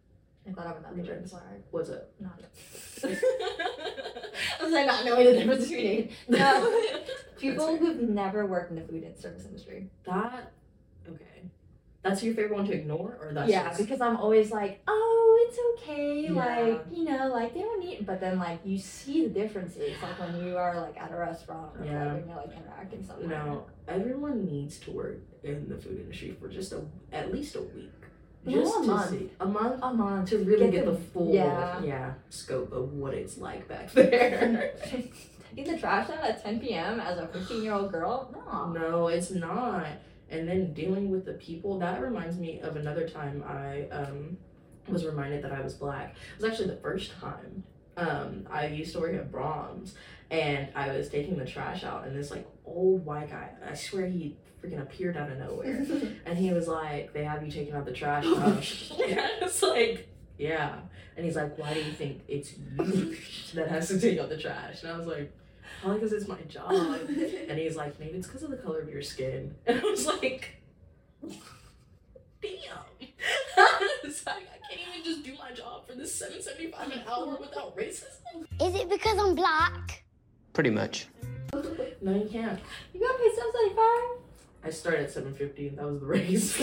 [0.47, 1.31] I thought of Regions.
[1.31, 1.43] flag.
[1.71, 2.09] what's it?
[2.19, 2.39] Not.
[3.03, 6.81] I was like not knowing the difference between no
[7.39, 9.89] people who've never worked in the food and service industry.
[10.05, 10.51] that
[11.07, 11.23] okay.
[12.01, 15.45] That's your favorite one to ignore or that's yeah, just- because I'm always like, oh,
[15.49, 16.33] it's okay, Yeah.
[16.33, 18.05] like you know, like they don't need.
[18.05, 21.75] But then like you see the differences, like when you are like at a restaurant
[21.77, 22.05] or Yeah.
[22.13, 23.27] like, when you're like interacting somewhere.
[23.27, 27.61] No, everyone needs to work in the food industry for just a at least a
[27.61, 27.91] week.
[28.47, 29.09] Just a to month.
[29.09, 32.13] see a month a month to really Get get, the, the- full yeah.
[32.29, 34.73] scope of what it's like back there.
[35.55, 36.99] Taking the trash out at 10 p.m.
[36.99, 38.33] as a 15 year old girl?
[38.51, 38.71] No.
[38.71, 39.87] No, it's not.
[40.29, 44.37] And then dealing with the people, that reminds me of another time I um,
[44.87, 46.15] was reminded that I was black.
[46.37, 47.63] It was actually the first time.
[47.97, 49.95] Um, I used to work at Braum's
[50.31, 54.07] and I was taking the trash out, and this like old white guy, I swear
[54.07, 55.85] he freaking appeared out of nowhere.
[56.25, 58.23] and he was like, They have you taking out the trash.
[58.27, 58.89] Oh, and I was,
[59.41, 60.75] it's like, Yeah.
[61.15, 63.15] And he's like, Why do you think it's you
[63.53, 64.83] that has to take out the trash?
[64.83, 65.31] And I was like,
[65.81, 66.71] Probably because it's my job.
[66.71, 69.55] And he's like, maybe it's because of the color of your skin.
[69.65, 70.55] And I was like,
[72.41, 72.51] damn.
[74.03, 77.03] it's like, I can't even just do my job for this seven seventy five an
[77.07, 78.45] hour without racism.
[78.61, 80.03] Is it because I'm black?
[80.53, 81.07] Pretty much.
[82.01, 82.59] No, you can't.
[82.93, 84.23] You got paid 775
[84.63, 86.55] I started at seven fifty, and that was the raise.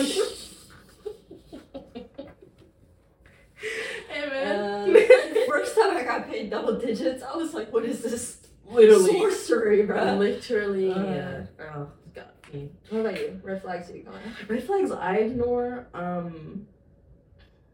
[4.09, 4.95] hey man.
[4.95, 4.99] Uh,
[5.47, 8.37] First time I got paid double digits, I was like, what is this?
[8.69, 9.11] Literally.
[9.19, 10.15] Sorcery, bro.
[10.15, 11.03] Literally, Uh.
[11.03, 11.45] yeah.
[11.59, 12.69] Oh, got me.
[12.89, 13.39] What about you?
[13.43, 14.19] Red flags you ignore?
[14.47, 16.67] Red flags I ignore um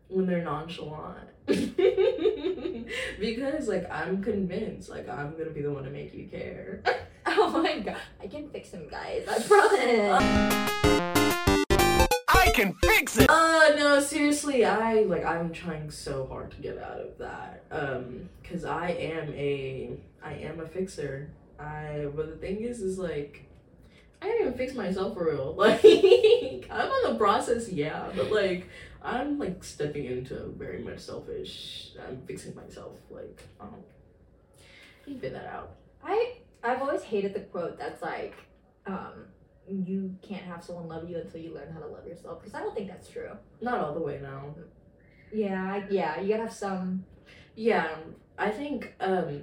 [0.08, 1.30] when they're nonchalant.
[3.20, 6.82] because like I'm convinced like I'm gonna be the one to make you care.
[7.26, 7.98] Oh my god.
[8.22, 9.26] I can fix him, guys.
[9.28, 10.22] I promise.
[12.28, 13.30] I can fix it!
[13.30, 17.64] Uh no, seriously, I like I'm trying so hard to get out of that.
[17.72, 21.32] Um cuz I am a I am a fixer.
[21.60, 23.46] I but the thing is is like
[24.24, 25.54] I didn't even fix myself for real.
[25.58, 25.84] Like
[26.72, 28.70] I'm on the process, yeah, but like
[29.04, 31.90] I'm like stepping into very much selfish.
[32.08, 33.76] I'm fixing myself like um
[35.06, 35.76] you figure that out.
[36.04, 38.36] I I've always hated the quote that's like,
[38.86, 39.26] um,
[39.68, 42.40] you can't have someone love you until you learn how to love yourself.
[42.40, 43.32] Because I don't think that's true.
[43.60, 44.56] Not all the way now.
[45.34, 47.04] Yeah, I- yeah, you gotta have some.
[47.56, 47.90] Yeah,
[48.38, 49.42] I think um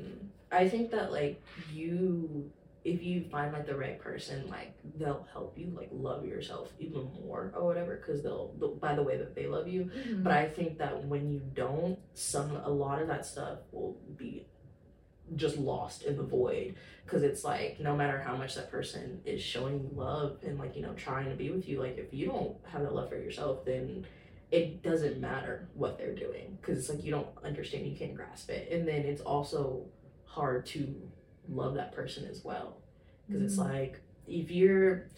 [0.50, 2.50] I think that like you
[2.84, 7.10] if you find like the right person like they'll help you like love yourself even
[7.24, 8.48] more or whatever because they'll
[8.80, 9.84] by the way that they love you.
[9.84, 10.22] Mm-hmm.
[10.22, 14.46] But I think that when you don't some a lot of that stuff will be
[15.36, 19.40] just lost in the void because it's like no matter how much that person is
[19.40, 22.26] showing you love and like you know trying to be with you like if you
[22.26, 24.04] don't have that love for yourself then
[24.50, 28.50] it doesn't matter what they're doing because it's like you don't understand you can't grasp
[28.50, 28.70] it.
[28.72, 29.86] And then it's also
[30.24, 30.94] hard to
[31.48, 32.78] love that person as well.
[33.26, 35.08] Because it's like if you're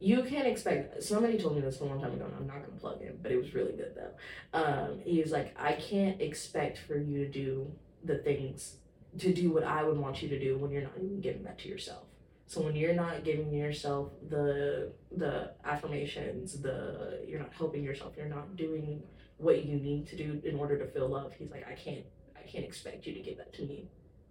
[0.00, 2.78] you can't expect somebody told me this a long time ago and i'm not gonna
[2.78, 4.58] plug him but it was really good though.
[4.58, 7.72] Um he was like i can't expect for you to do
[8.04, 8.76] the things
[9.18, 11.58] to do what i would want you to do when you're not even giving that
[11.60, 12.04] to yourself.
[12.46, 18.26] So when you're not giving yourself the the affirmations the you're not helping yourself you're
[18.26, 19.02] not doing
[19.38, 22.04] what you need to do in order to feel love he's like i can't
[22.36, 23.88] i can't expect you to give that to me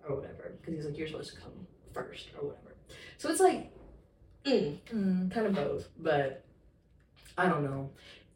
[0.08, 1.52] or whatever because he's like you're supposed to come
[1.94, 2.76] first or whatever
[3.18, 3.72] so it's like
[4.46, 5.30] mm, Mm.
[5.32, 6.44] kind of both, but
[7.38, 7.90] I don't know.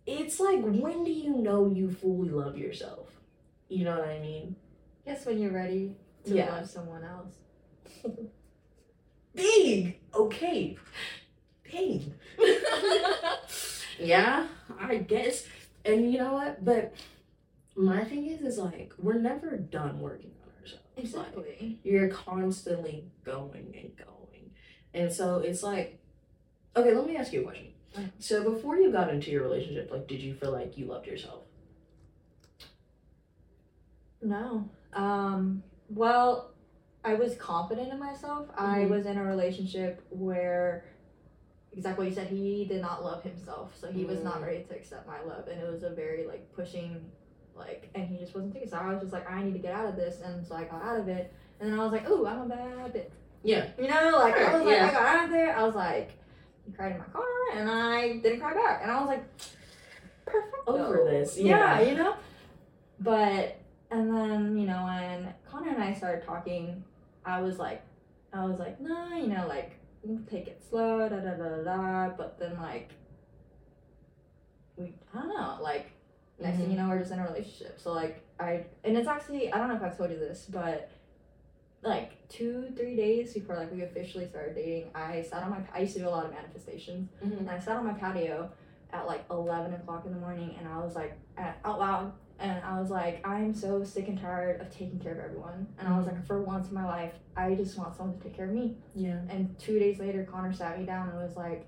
[0.06, 3.20] It's like when do you know you fully love yourself?
[3.70, 4.56] You know what I mean?
[5.06, 5.96] Guess when you're ready
[6.26, 6.54] to Yeah.
[6.54, 7.36] love someone else.
[9.34, 10.00] Big.
[10.14, 10.78] Okay.
[11.72, 12.14] Dang.
[14.00, 14.48] yeah,
[14.80, 15.46] I guess.
[15.86, 16.64] And you know what?
[16.66, 16.94] But
[17.76, 20.86] my thing is, is like we're never done working ourselves.
[20.96, 21.80] Like, Exactly.
[21.84, 24.52] you're constantly going and going.
[24.94, 26.00] And so it's like,
[26.76, 27.68] okay, let me ask you a question.
[28.20, 31.44] So before you got into your relationship, like, did you feel like you loved yourself?
[34.22, 34.70] No.
[34.94, 35.64] Um.
[35.90, 36.52] Well,
[37.04, 38.48] I was confident in myself.
[38.56, 38.90] I Mhm.
[38.90, 40.86] was in a relationship where,
[41.74, 44.46] exactly what you said, he did not love himself, so he was not Mm.
[44.46, 47.12] ready to accept my love, and it was a very like pushing,
[47.62, 48.70] like, and he just wasn't thinking.
[48.70, 50.64] So I was just like, I need to get out of this, and so I
[50.64, 53.12] got out of it, and then I was like, oh, I'm a bad bitch.
[53.44, 53.68] Yeah.
[53.78, 54.88] You know, like I was like, Yeah.
[54.88, 55.58] I got out of there.
[55.58, 56.12] I was like,
[56.68, 57.24] I cried in my car,
[57.56, 59.24] and I didn't cry back, and I was like,
[60.26, 60.68] perfect.
[60.68, 61.90] Over this, yeah, yeah.
[61.90, 62.16] you know.
[63.00, 66.84] But and then you know when Connor and I started talking,
[67.26, 67.84] I was like,
[68.34, 69.78] I was like, nah, you know, like
[70.30, 71.64] take it slow, da da da da.
[71.64, 72.10] da.
[72.16, 72.92] But then like,
[74.78, 75.92] we, I don't know, like
[76.42, 77.80] next thing you know, we're just in a relationship.
[77.80, 80.92] So like I, and it's actually I don't know if I've told you this, but
[81.84, 85.80] like two three days before like we officially started dating, I sat on my I
[85.82, 87.40] used to do a lot of manifestations, Mhm.
[87.40, 88.52] and I sat on my patio
[88.94, 92.14] at like eleven o'clock in the morning, and I was like at, out loud.
[92.40, 95.68] And I was like, I'm so sick and tired of taking care of everyone.
[95.78, 98.36] And I was like, for once in my life, I just want someone to take
[98.36, 98.78] care of me.
[98.96, 99.20] Yeah.
[99.30, 101.68] And two days later, Connor sat me down and was like,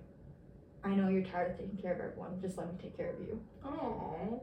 [0.83, 2.41] I know you're tired of taking care of everyone.
[2.41, 3.39] Just let me take care of you.
[3.63, 4.41] Oh,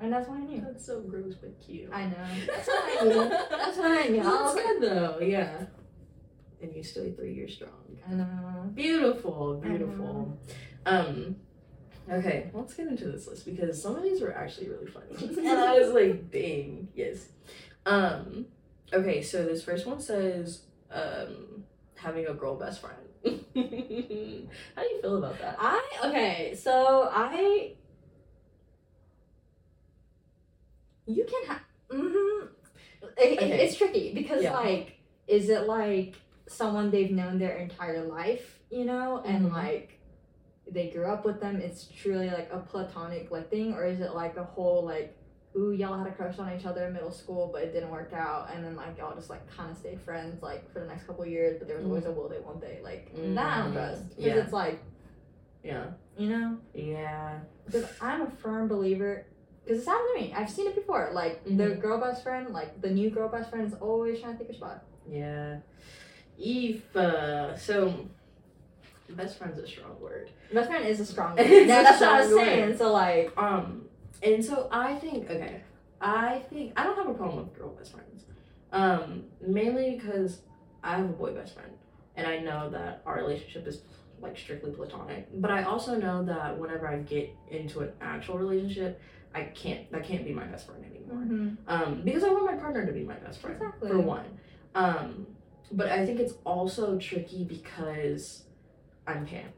[0.00, 0.60] And that's when I knew.
[0.60, 1.90] that's so gross but cute.
[1.92, 2.16] I know.
[2.46, 3.28] That's when I knew.
[3.28, 4.22] That's when I knew.
[4.22, 5.18] That's good though.
[5.20, 5.64] Yeah.
[6.62, 7.70] And you still three years strong.
[8.08, 8.70] I know.
[8.74, 10.38] Beautiful, beautiful.
[10.86, 11.36] Um,
[12.10, 15.48] okay, let's get into this list because some of these were actually really funny, and
[15.48, 17.26] I was like, "Dang, yes."
[17.86, 18.46] Um,
[18.92, 21.64] okay, so this first one says, um,
[21.96, 22.96] having a girl best friend.
[23.24, 25.56] How do you feel about that?
[25.58, 27.74] I okay, so I
[31.08, 32.46] you can have mm-hmm.
[33.16, 33.64] it, Okay.
[33.64, 34.52] it's tricky because Yeah.
[34.54, 36.14] like is it like
[36.46, 39.52] someone they've known their entire life, you know, and Mhm.
[39.52, 39.98] like
[40.70, 44.14] they grew up with them, it's truly like a platonic like thing, or is it
[44.14, 45.16] like a whole like
[45.56, 48.12] ooh y'all had a crush on each other in middle school but it didn't work
[48.12, 51.04] out and then like y'all just like kind of stayed friends like for the next
[51.06, 53.72] couple years but there was always a will they won't they like that I don't
[53.72, 54.34] trust because yeah.
[54.36, 54.78] it's like
[55.64, 55.84] Yeah,
[56.18, 59.26] you know yeah, because I'm a firm believer.
[59.68, 60.32] Because it's happened to me.
[60.34, 61.10] I've seen it before.
[61.12, 61.80] Like the Mhm.
[61.80, 64.54] girl best friend, like the new girl best friend is always trying to take a
[64.54, 64.82] spot.
[65.06, 65.58] yeah.
[66.38, 67.92] If uh, so,
[69.10, 70.30] best friend's a strong word.
[70.52, 71.46] Best friend is a strong word.
[71.46, 72.68] A that's what I was saying.
[72.70, 72.78] word.
[72.78, 73.88] So like, Um,
[74.22, 75.62] and so I think okay,
[76.00, 78.24] I think I don't have a problem with girl best friends.
[78.72, 80.40] Um, mainly because
[80.82, 81.72] I have a boy best friend,
[82.16, 83.82] and I know that our relationship is
[84.20, 85.28] like strictly platonic.
[85.40, 89.00] But I also know that whenever I get into an actual relationship,
[89.34, 91.56] I can't that can't be my best friend anymore.
[91.66, 93.90] Um, because I want my partner to be my best friend Exactly.
[93.90, 94.26] for one.
[94.74, 95.26] Um,
[95.72, 98.44] but I think it's also tricky because
[99.06, 99.48] I'm pan.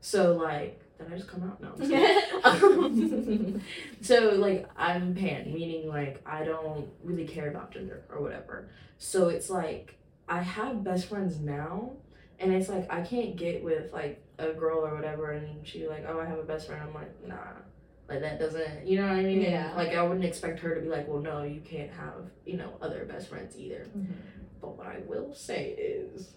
[0.00, 1.60] So like, did I just come out?
[1.60, 1.72] No.
[1.72, 3.54] I'm just kidding.
[3.54, 3.62] Um,
[4.00, 8.70] so like I'm pan, meaning like I don't really care about gender or whatever.
[8.98, 9.96] So it's like
[10.28, 11.92] I have best friends now,
[12.38, 16.04] and it's like I can't get with like a girl or whatever, and she like,
[16.08, 16.82] oh, I have a best friend.
[16.82, 17.36] I'm like, nah,
[18.08, 19.42] like that doesn't, you know what I mean?
[19.42, 19.72] And, Yeah.
[19.76, 22.70] like I wouldn't expect her to be like, well, no, you can't have you know
[22.80, 23.86] other best friends either.
[24.60, 26.34] But what I will say is,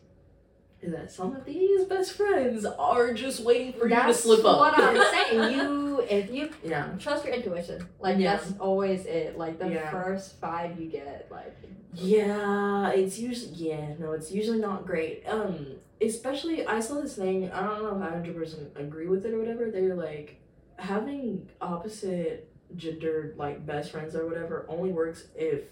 [0.82, 4.58] is that some of these best friends are just waiting for you to slip up.
[4.60, 4.96] what I'm
[5.30, 5.54] saying.
[5.54, 6.90] You, if you yeah.
[7.00, 8.36] trust your intuition, like Yeah.
[8.38, 9.38] that's always it.
[9.38, 9.90] Like the Yeah.
[9.92, 11.56] first five you get, like
[11.94, 15.24] Yeah, it's usually yeah, no, it's usually not great.
[15.28, 15.68] Um,
[16.02, 17.52] especially I saw this thing.
[17.52, 19.70] I don't know if I hundred percent agree with it or whatever.
[19.72, 20.41] They're like
[20.82, 25.64] having opposite gendered like best friends or whatever only works if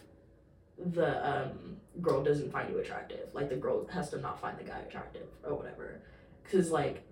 [0.94, 3.28] the um girl doesn't find you attractive.
[3.34, 6.00] Like the girl has to not find the guy attractive or whatever.
[6.50, 7.04] Cause like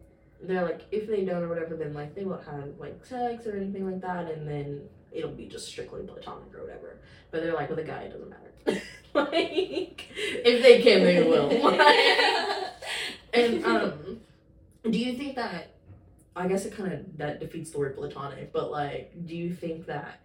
[0.42, 3.58] they're like if they don't or whatever, then like they won't have like sex or
[3.58, 4.82] anything like that, and then
[5.12, 7.00] it'll be just strictly platonic or whatever.
[7.32, 8.82] But they're like with a guy, it doesn't matter.
[9.14, 11.50] like if they can, they will.
[13.34, 14.20] and um,
[14.90, 15.77] do you think that?
[16.38, 19.88] I guess it kind of that defeats the word platonic, but like, do you think
[19.88, 20.22] that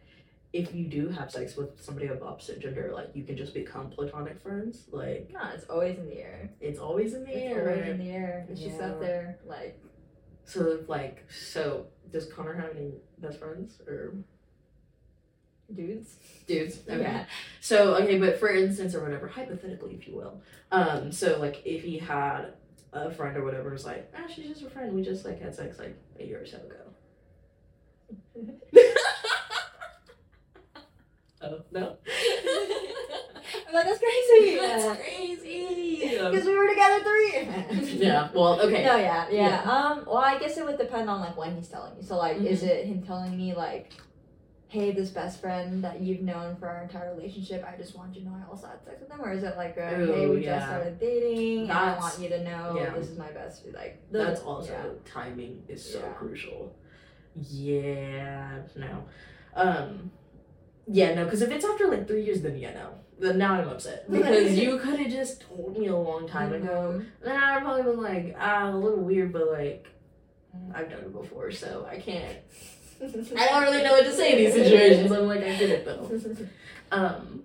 [0.52, 3.88] if you do have sex with somebody of opposite gender, like you can just become
[3.90, 4.84] platonic friends?
[4.92, 6.50] Like no, it's always in the air.
[6.60, 7.68] it's always in the It's air.
[7.70, 8.46] always in the air.
[8.50, 8.86] It's just Yeah.
[8.88, 9.80] up there, like
[10.44, 14.12] So like, so does Connor have any best friends or
[15.74, 16.16] dudes.
[16.46, 16.80] dudes?
[16.88, 17.00] Okay.
[17.00, 17.24] Yeah.
[17.62, 21.82] So okay, but for instance or whatever, hypothetically, if you will, um, so like if
[21.82, 22.52] he had
[22.92, 24.92] a friend or whatever, was like, ah, she's just a friend.
[24.94, 26.76] We just like had sex like a year or so ago.
[31.42, 31.96] oh no.
[33.72, 34.56] Like that's crazy.
[34.60, 35.98] That's crazy.
[36.18, 37.96] Because we were together three.
[37.98, 38.28] yeah.
[38.34, 38.84] Well, okay.
[38.84, 39.70] No, yeah, yeah, Yeah.
[39.70, 42.02] Um, well, I guess it would depend on like when he's telling you.
[42.02, 42.46] So, like, Mm-hmm.
[42.48, 43.90] is it him telling me like,
[44.72, 48.22] "Hey, this best friend that you've known for our entire relationship, I just want you
[48.22, 50.44] to know I also had sex with them," or is it like, a, "Hey, we
[50.44, 50.56] yeah.
[50.56, 52.90] just started dating, and I want you to know yeah.
[52.94, 55.10] this is my best friend." Like, the- That's also yeah.
[55.10, 56.74] timing is so crucial.
[57.34, 59.04] Yeah, no.
[59.54, 60.10] Um
[60.86, 62.88] yeah, no, because if it's after like three years, then yeah, no.
[63.18, 64.00] Then now I'm upset.
[64.10, 66.98] Because you could have just told me a long time ago.
[66.98, 67.06] Mhm.
[67.22, 69.86] Then I would probably been like, ah, a little weird, but like
[70.74, 72.36] I've done it before, so I can't
[73.02, 75.10] I don't really know what to say in these situations.
[75.10, 76.08] I'm like, I get it though.
[76.90, 77.42] Um,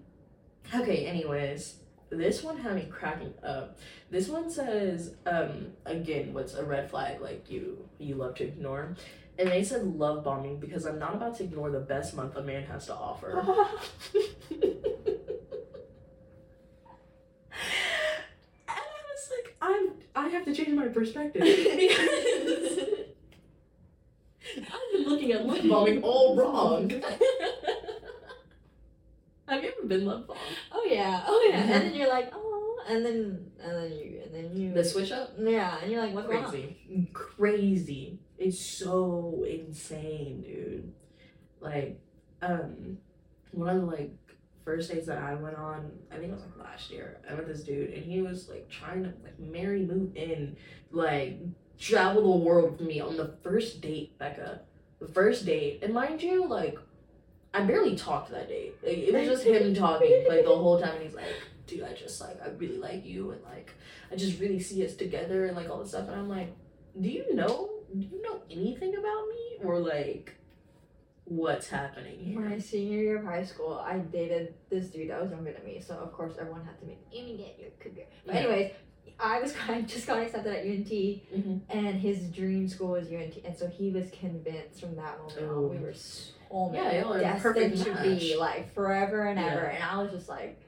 [0.75, 1.77] okay, anyways,
[2.09, 3.77] this one had me cracking up.
[4.09, 8.95] This one says, um, again, what's a red flag like you you love to ignore,
[9.39, 12.41] and they said love bombing because I'm not about to ignore the best month a
[12.43, 13.41] man has to offer.
[18.67, 21.41] And I was like, I I have to change my perspective.
[21.41, 22.79] because
[24.57, 26.89] I've been looking at love bombing all wrong.
[29.47, 30.39] have you ever been love bombed?
[30.71, 34.33] oh yeah, oh yeah, and then you're like, "Oh," and then and then you and
[34.33, 35.33] then you The switch up?
[35.39, 37.09] yeah, and you're like, "What's going on?" Crazy.
[37.13, 38.19] Crazy.
[38.37, 40.93] It's so insane, dude.
[41.59, 41.99] Like,
[42.41, 42.97] um,
[43.51, 44.11] one of the like
[44.63, 47.19] first dates that I went on, I think it was like last year.
[47.29, 50.57] I met this dude and he was like trying to like marry, move in,
[50.91, 51.39] like
[51.79, 54.61] travel the world with me on the first date, Becca.
[54.99, 55.79] The first date.
[55.83, 56.77] And mind you, like
[57.53, 58.75] I barely talked that date.
[58.83, 61.25] Like, it was just him talking like the whole time and he's like,
[61.65, 63.71] dude, I just like I really like you and like
[64.11, 66.55] I just really see us together and like all this stuff and I'm like,
[66.99, 69.57] do you know do you know anything about me?
[69.63, 70.35] Or like
[71.25, 72.39] what's happening here?
[72.39, 75.81] My senior year of high school, I dated this dude that was younger than me,
[75.85, 78.05] so of course everyone had to make you get your career.
[78.25, 78.71] But anyways,
[79.19, 81.61] I was kind of just got accepted at UNT, Mhm.
[81.69, 85.69] and his dream school was UNT, and so he was convinced from that moment on
[85.69, 88.03] we were so Yeah, y'all are a destined perfect to match.
[88.19, 89.75] be like forever and ever, Yeah.
[89.75, 90.59] and I was just like,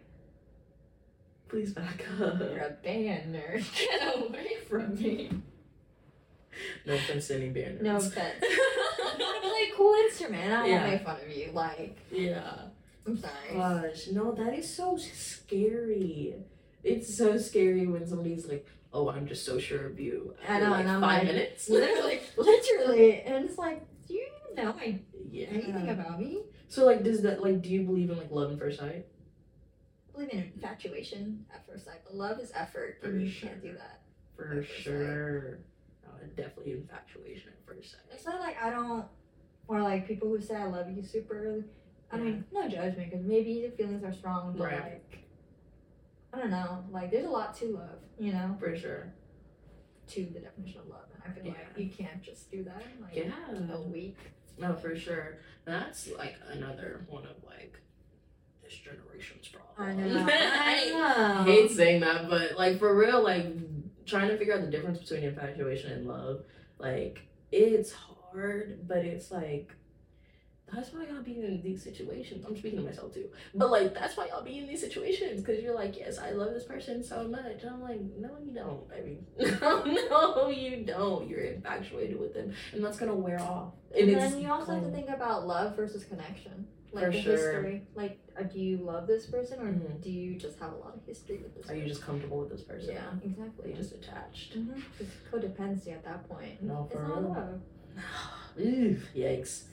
[1.48, 2.40] Please back up.
[2.40, 5.32] "You're a band nerd, get away from me."
[6.86, 8.08] No offense to any band No nerds.
[8.08, 8.36] offense.
[8.44, 8.58] you
[9.26, 10.44] want to play a cool instrument?
[10.52, 10.88] I don't Yeah.
[10.92, 11.52] make fun of you.
[11.54, 12.54] Like, Yeah.
[13.08, 13.34] I'm sorry.
[13.54, 16.36] Gosh, no, that is so scary.
[16.84, 20.70] It's so scary when somebody's like, "Oh, I'm just so sure of you." I know,
[20.72, 21.70] like and I'm five like, minutes.
[21.70, 25.48] literally, literally, and it's like, do you even know I- yeah.
[25.48, 26.44] anything about me?
[26.68, 27.62] So, like, does that like?
[27.62, 29.06] Do you believe in like love at first sight?
[30.08, 33.50] I believe in infatuation at first sight, but love is effort, For and you sure.
[33.50, 34.02] can't do that.
[34.36, 34.84] For At first sight.
[34.84, 35.60] sure.
[36.04, 38.02] No, definitely infatuation at first sight.
[38.12, 39.06] It's not like I don't,
[39.68, 41.64] or like people who say I love you super early.
[42.12, 44.82] I mean, no judgment, because maybe the feelings are strong, but Right.
[44.82, 45.19] like,
[46.34, 46.84] I don't know.
[46.92, 49.12] Like, there's a lot to love, you know, For sure.
[50.10, 53.04] to the definition of love, and I feel like you can't just do that in
[53.04, 53.74] like Yeah.
[53.76, 54.18] a week.
[54.58, 55.40] No, for sure.
[55.66, 57.80] That's like another one of like
[58.64, 59.70] this generation's problem.
[59.78, 60.26] I know.
[60.30, 63.46] I I hate saying that, but like for real, like
[64.06, 66.42] trying to figure out the difference between infatuation and love,
[66.78, 67.22] like
[67.52, 69.74] it's hard, but it's like
[70.74, 72.46] that's why y'all be in these situations.
[72.46, 75.64] I'm speaking to myself too, but like that's why y'all be in these situations because
[75.64, 77.64] you're like, yes, I love this person so much.
[77.66, 78.84] I'm like, no, you don't.
[78.96, 79.26] I mean,
[79.62, 81.28] no, you don't.
[81.30, 83.74] You're infatuated with them, and that's gonna wear off.
[83.98, 86.68] And it's then you also have to think about love versus connection.
[86.92, 87.34] Like For the sure.
[87.36, 87.84] history.
[87.94, 90.02] Like, uh, do you love this person or Mhm.
[90.02, 92.50] do you just have a lot of history with this Are you just comfortable with
[92.50, 92.96] this person?
[92.96, 93.70] Yeah, Are exactly.
[93.70, 94.58] you just attached?
[94.58, 94.80] mm-hmm.
[95.00, 96.64] It's codependency at that point.
[96.64, 97.30] No, It's for not real.
[97.30, 97.62] love.
[98.60, 99.64] Ooh, yikes.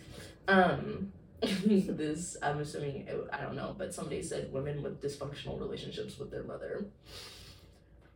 [0.49, 6.31] Um, this I'm assuming I don't know, but somebody said women with dysfunctional relationships with
[6.31, 6.87] their mother.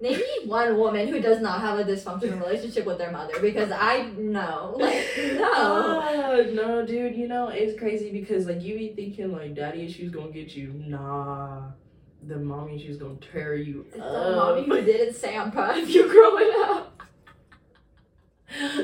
[0.02, 4.04] Maybe one woman who does not have a dysfunctional relationship with their mother because I
[4.16, 4.76] know.
[4.80, 6.50] Like, no.
[6.54, 7.14] No, dude.
[7.16, 10.72] You know it's crazy because like you be thinking like daddy issues gonna get you.
[10.86, 11.64] Nah,
[12.26, 14.02] the mommy issues gonna tear you It's the
[14.36, 17.02] mommy who didn't say I'm proud of you growing up.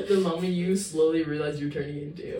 [0.07, 2.33] the mommy you slowly realize you're turning into.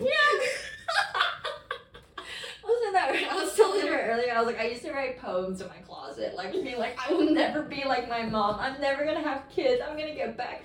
[2.64, 5.60] Wasn't that I was telling her earlier, I was like, I used to write poems
[5.60, 8.58] in my closet, like being like, I will never be like my mom.
[8.60, 9.82] I'm never gonna have kids.
[9.86, 10.64] I'm gonna get back.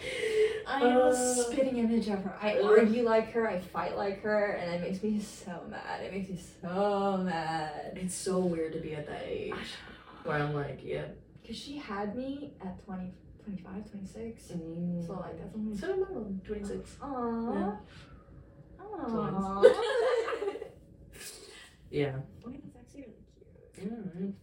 [0.67, 2.35] I am Uh, a spitting image of her.
[2.41, 6.01] I argue like her, I fight like her, and it makes me so mad.
[6.03, 7.97] It makes me so mad.
[8.01, 9.53] It's so weird to be at that age
[10.23, 11.05] where I'm like, yeah.
[11.41, 14.43] Because she had me at 20, 25, 26.
[14.51, 15.05] Mm.
[15.05, 16.95] So like that's only So did my mom, 26.
[17.01, 17.53] Aww.
[17.53, 18.85] Yeah.
[18.85, 19.75] Aww.
[21.93, 22.15] Yeah.
[23.83, 24.35] Wait, that's actually really cute.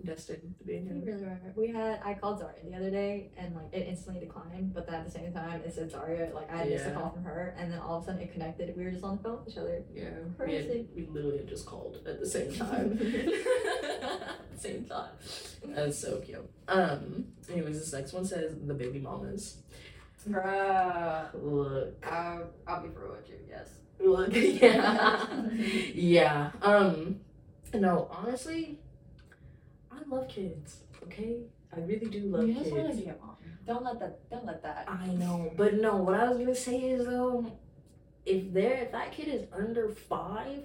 [0.00, 0.04] Yeah.
[0.04, 1.40] Destined to be We in really are.
[1.56, 4.96] We had I called Zauria the other day and like it instantly declined, but then
[4.96, 6.94] at the same time it said Zauria, like I had missed a Yeah.
[6.94, 8.76] call from her and then all of a sudden it connected.
[8.76, 9.82] We were just on the phone with each other.
[9.94, 10.10] Yeah.
[10.38, 10.78] We, Crazy.
[10.78, 12.98] had, we literally had just called at the same time.
[14.58, 15.14] same thought.
[15.64, 16.50] That's so cute.
[16.68, 19.58] Um, anyways, this next one says the baby mamas.
[20.28, 21.28] Bruh.
[21.34, 22.04] Look.
[22.06, 23.68] I'll, I'll be for with you, yes.
[24.00, 24.30] Look.
[24.34, 25.48] Yeah.
[25.94, 26.50] yeah.
[26.62, 27.20] Um,
[27.80, 28.78] no, honestly,
[29.90, 31.38] I love kids, okay?
[31.74, 32.66] I really do love you kids.
[32.66, 33.36] just want to be a mom.
[33.66, 35.96] Don't let that don't let that I know, but no.
[35.96, 37.50] What I was gonna say is though,
[38.26, 40.64] if there, if that kid is under five,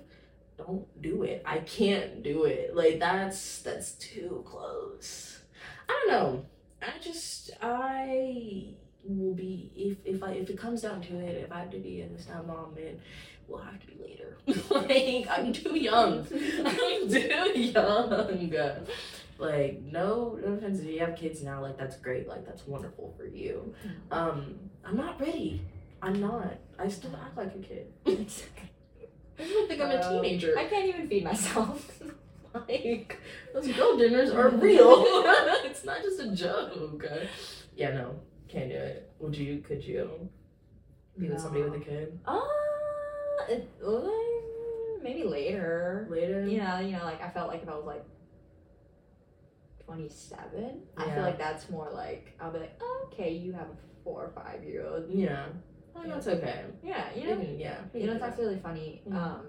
[0.58, 1.42] don't do it.
[1.46, 2.76] I can't do it.
[2.76, 5.40] Like that's that's too close.
[5.88, 6.46] I don't know.
[6.82, 11.52] I just I will be if if I if it comes down to it, if
[11.52, 13.00] I have to be a stepmom, then
[13.50, 14.38] will have to be later.
[14.70, 16.20] like I'm too young.
[16.66, 18.88] I'm too young.
[19.38, 23.14] Like no, no offense if you have kids now, like that's great, like that's wonderful
[23.18, 23.74] for you.
[23.86, 24.14] Mm-hmm.
[24.14, 25.62] Um, I'm not ready.
[26.02, 26.56] I'm not.
[26.78, 27.92] I still act like a kid.
[28.06, 28.26] I
[29.46, 30.58] still think I'm a Bro, teenager.
[30.58, 32.02] I can't even feed myself.
[32.68, 33.20] Like
[33.54, 35.04] those girl dinners are real.
[35.64, 37.06] it's not just a joke.
[37.76, 38.16] Yeah, no,
[38.48, 39.12] can't do it.
[39.20, 39.60] Would you?
[39.60, 40.28] Could you
[41.16, 42.69] be with somebody with a kid it,
[43.48, 46.08] uh, maybe later.
[46.10, 46.46] later?
[46.48, 48.06] You know, you know, like I felt like if I was like
[49.86, 54.26] 27, I feel like that's more like I'll be like, okay, you have a four
[54.26, 55.06] or five year old.
[55.10, 55.46] Yeah.
[55.96, 56.64] Oh, that's okay.
[56.84, 57.36] Yeah, you know.
[57.38, 57.78] can- yeah.
[57.94, 59.02] You know, it's actually really funny.
[59.08, 59.16] Mhm.
[59.16, 59.46] Um,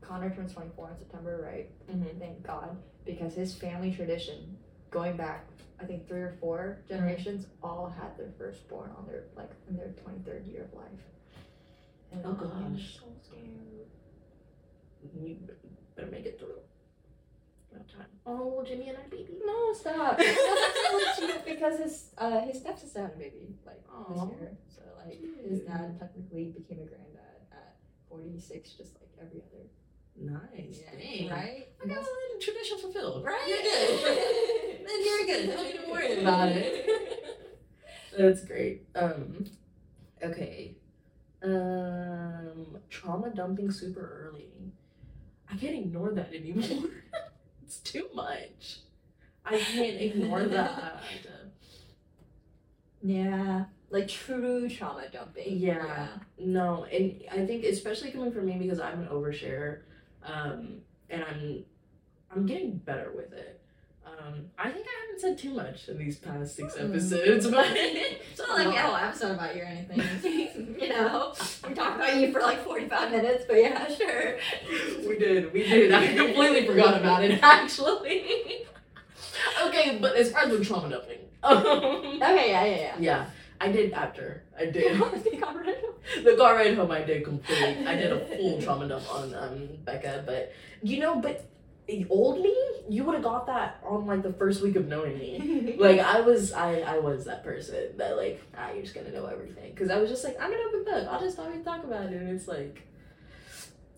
[0.00, 1.68] Connor turns 24 in September, right?
[1.88, 2.18] Mhm.
[2.20, 4.56] Thank God, because his family tradition,
[4.90, 5.46] going back,
[5.80, 9.88] I think three or four generations, all had their firstborn on their like in their
[10.04, 11.00] 23rd year of life.
[12.24, 12.98] Oh, I'm gosh.
[12.98, 13.88] so scared.
[15.14, 15.36] You
[15.94, 16.60] better make it through.
[17.72, 18.06] No time.
[18.26, 19.38] Oh, Jimmy and I baby.
[19.44, 20.18] No, stop.
[20.18, 20.38] That's
[21.08, 24.12] actually really because his uh his stepsister had a baby like Aw.
[24.12, 24.56] this year.
[24.68, 27.76] So like his dad technically became a granddad at
[28.08, 29.66] 46, just like every other.
[30.18, 30.80] Nice.
[30.90, 31.28] Dang.
[31.30, 31.68] Right?
[31.82, 33.24] I got the tradition fulfilled.
[33.24, 33.46] Right?
[33.46, 34.86] You're good.
[34.86, 35.56] then you're good.
[35.56, 36.88] Don't even worry about it.
[38.18, 38.86] That's great.
[38.94, 39.44] Um,
[40.22, 40.76] okay.
[41.42, 44.48] Um, trauma dumping super early.
[45.50, 46.90] I can't ignore that anymore.
[47.62, 48.80] it's too much.
[49.44, 51.02] I can't ignore that.
[53.02, 53.64] Yeah.
[53.90, 55.58] Like true trauma dumping.
[55.58, 56.08] Yeah.
[56.38, 59.80] No, and I think especially coming from me because I'm an oversharer,
[60.24, 61.64] um, and I'm
[62.34, 63.60] I'm getting better with it.
[64.06, 66.90] Um, I think I haven't said too much in these past six Mm.
[66.90, 70.76] episodes, but It's not like a whole episode about you or anything.
[70.80, 71.34] you know,
[71.66, 74.36] we talked about you for like 45 minutes, but yeah, sure.
[75.08, 75.92] we did, we did.
[75.92, 78.66] I completely forgot about it actually.
[79.66, 82.94] okay, but as far as the trauma dumping, um, Okay, yeah, yeah, yeah.
[82.98, 83.26] yeah,
[83.60, 84.94] I did after I did.
[85.00, 87.84] the got rid of- the car ride home I did complete.
[87.84, 90.52] I did a full trauma dump on um Becca, but
[90.82, 91.44] you know, but
[92.10, 92.54] old me,
[92.88, 95.74] you would have got that on like the first week of knowing me.
[95.78, 99.26] Like I was, I I was that person that like ah you're just gonna know
[99.26, 101.06] everything because I was just like I'm an open book.
[101.10, 102.82] I'll just always talk about it, and it's like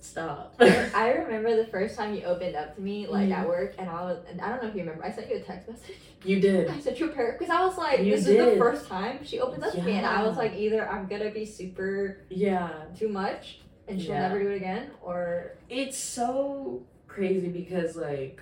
[0.00, 0.54] Stop.
[0.60, 3.32] I remember the first time you opened up to me, like Mhm.
[3.38, 5.36] at work, and I was, and I don't know if you remember, I sent you
[5.36, 5.96] a text message.
[6.24, 6.68] you did.
[6.68, 9.24] I sent you a pair because I was like, You this is the first time
[9.24, 12.70] she opens up to me, and I was like, either I'm gonna be super Yeah.
[12.98, 14.20] too much, and she'll Yeah.
[14.28, 18.40] never do it again, or It's so crazy because like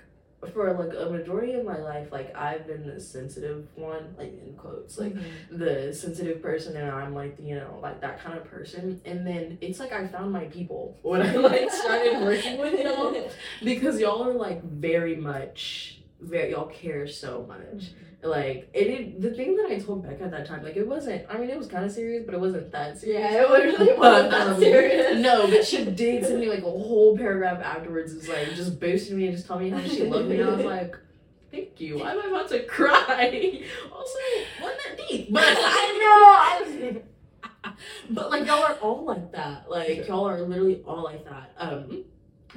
[0.53, 4.55] for like a majority of my life, like I've been the sensitive one, like in
[4.55, 5.59] quotes, like mm-hmm.
[5.59, 9.01] the sensitive person and I'm like, you know, like that kind of person.
[9.05, 13.31] And then it's like I found my people when I like started working with y'all
[13.65, 17.59] because y'all are like very much very y'all care so much.
[17.59, 18.06] Mm-hmm.
[18.23, 21.27] Like it, it the thing that I told Becca at that time, like it wasn't
[21.31, 23.21] I mean it was kinda serious, but it wasn't that serious.
[23.21, 25.19] yeah, it literally wasn't that um, serious.
[25.21, 28.15] No, but she did send me like a whole paragraph afterwards.
[28.15, 30.41] It's like just boosting me and just telling me how she loved me.
[30.41, 30.97] And I was like,
[31.53, 31.99] thank you.
[31.99, 33.63] Why am I about to cry?
[33.93, 34.19] Also,
[34.63, 35.33] wasn't that deep?
[35.33, 36.87] But I know.
[36.87, 36.93] I
[37.65, 37.73] was,
[38.11, 39.71] but like y'all are all like that.
[39.71, 41.53] Like y'all are literally all like that.
[41.59, 42.05] Um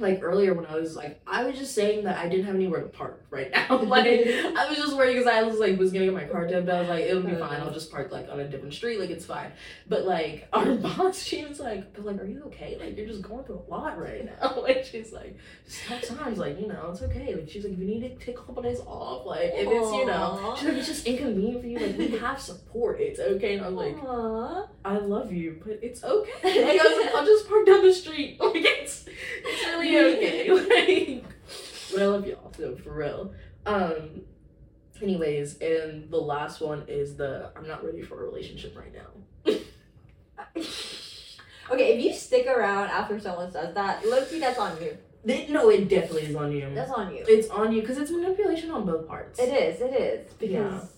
[0.00, 2.80] like earlier when I was like I was just saying that I didn't have anywhere
[2.80, 3.76] to park right now.
[3.82, 6.68] like I was just worried because I was like was gonna get my car dubbed.
[6.68, 7.48] I was like, it'll be uh-huh.
[7.48, 7.60] fine.
[7.60, 8.98] I'll just park like on a different street.
[9.00, 9.52] Like it's fine.
[9.88, 12.76] But like our boss, she was like, but like, are you okay?
[12.78, 14.58] Like you're just going through a lot right now.
[14.60, 15.36] Like she's like,
[15.66, 16.38] just tough times.
[16.38, 17.34] Like you know, it's okay.
[17.34, 19.92] Like she's like, if you need to take a couple days off, like if it's
[19.92, 21.78] you know, she's like, it's just inconvenient for you.
[21.78, 23.00] Like we have support.
[23.00, 23.54] It's okay.
[23.54, 24.66] And I was like, Aw.
[24.84, 26.64] I love you, but it's okay.
[26.64, 28.38] Like I was like, I'll just park down the street.
[28.40, 31.22] Like it's it's really okay.
[31.24, 31.24] Like
[31.92, 33.34] but I love y'all, so for real.
[33.66, 34.22] Um
[35.02, 39.52] anyways, and the last one is the I'm not ready for a relationship right now.
[41.72, 44.96] okay, if you stick around after someone says that, look, that's on you.
[45.26, 46.74] It- no, it definitely is on you.
[46.74, 47.24] That's on you.
[47.28, 49.38] It's on you because it's manipulation on both parts.
[49.38, 49.80] It is.
[49.80, 50.92] It is because.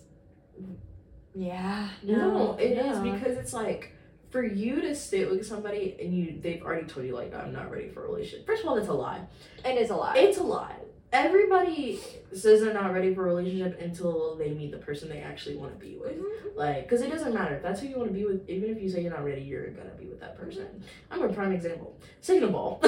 [1.35, 1.89] Yeah.
[2.03, 3.03] No, it is yeah.
[3.03, 3.95] because it's like
[4.33, 7.71] for you to sit with somebody and you they've already told you like I'm not
[7.71, 8.47] ready for a relationship.
[8.47, 9.21] First of all, that's a lie.
[9.65, 10.15] And it is a lie.
[10.17, 10.75] It's a lie.
[11.13, 12.01] Everybody
[12.33, 15.79] says they're not ready for a relationship until they meet the person they actually want
[15.79, 16.17] to be with.
[16.19, 16.57] Mhm.
[16.57, 17.55] Like, because it doesn't matter.
[17.55, 19.43] If that's who you want to be with, even if you say you're not ready,
[19.43, 20.67] you're going to be with that person.
[21.11, 21.95] I'm a prime example.
[22.23, 22.81] Second of all,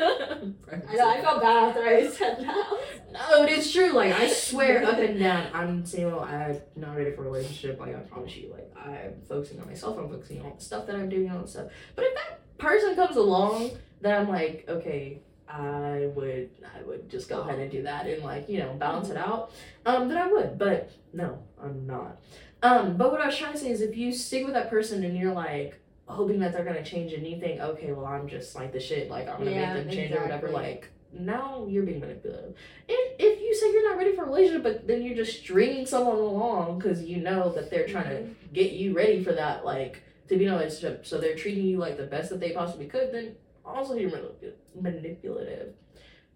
[0.00, 1.08] I know.
[1.08, 2.80] I felt bad after I said that.
[3.12, 3.92] No, it's true.
[3.92, 6.20] Like, I swear up and down, I'm single.
[6.20, 7.80] I'm not ready for a relationship.
[7.80, 8.52] Like, I promise you.
[8.52, 9.98] Like, I'm focusing on myself.
[9.98, 11.70] I'm focusing on the stuff that I'm doing, the stuff.
[11.94, 13.70] But if that person comes along,
[14.00, 18.22] then I'm like, okay, I would, I would just go ahead and do that and
[18.22, 19.52] like, you know, balance it out.
[19.84, 20.58] Um, then I would.
[20.58, 22.20] But no, I'm not.
[22.62, 25.04] Um, but what I was trying to say is, if you stick with that person
[25.04, 28.54] and you're like hoping that they're gonna change and you think, okay, well, I'm just
[28.54, 29.10] like the shit.
[29.10, 30.50] Like, I'm gonna Yeah, make them change or whatever.
[30.50, 32.54] Like, now you're being manipulative.
[32.88, 35.86] And if you say you're not ready for a relationship, but then you're just stringing
[35.86, 38.52] someone along because you know that they're trying to mm-hmm.
[38.52, 41.78] get you ready for that, like to be in a relationship, so they're treating you
[41.78, 45.74] like the best that they possibly could, then also you're manip- manipulative.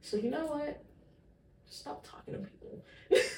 [0.00, 0.82] So you know what?
[1.68, 2.84] Stop talking to people.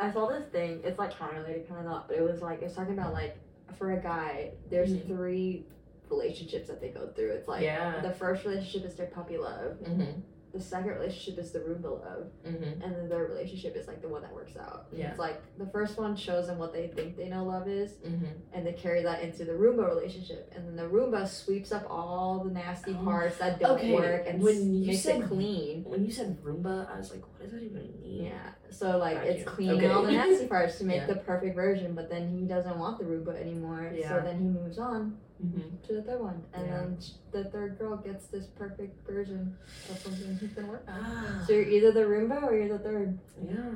[0.00, 0.80] I saw this thing.
[0.84, 3.12] It's like kind of related, kind of not, but it was like it's talking about
[3.12, 3.36] like
[3.76, 5.06] for a guy, there's Mhm.
[5.06, 5.66] three
[6.10, 7.30] relationships that they go through.
[7.32, 8.00] It's like yeah.
[8.00, 10.22] the first relationship is their puppy love, Mhm.
[10.58, 12.84] The second relationship is the Roomba love, Mhm.
[12.84, 14.86] and the third relationship is like the one that works out.
[14.92, 15.10] Yeah.
[15.10, 18.28] It's like the first one shows them what they think they know love is, Mhm.
[18.52, 22.42] and they carry that into the Roomba relationship, and then the Roomba sweeps up all
[22.44, 25.84] the nasty Oh, parts that don't okay, work and when you makes said- it clean.
[25.84, 28.24] When you said Roomba, I was like, what does that even mean?
[28.24, 28.50] Yeah.
[28.70, 29.86] So like it's cleaning Okay.
[29.90, 31.06] all the nasty parts to make Yeah.
[31.06, 33.90] the perfect version, but then he doesn't want the Roomba anymore.
[33.94, 34.08] Yeah.
[34.08, 35.86] So then he moves on Mm-hmm.
[35.86, 36.76] to the third one, and Yeah.
[36.78, 36.98] then
[37.30, 39.56] the third girl gets this perfect version
[39.88, 41.00] of something he's been working on.
[41.04, 41.42] Ah.
[41.46, 43.18] So you're either the Roomba or you're the third.
[43.40, 43.70] Yeah.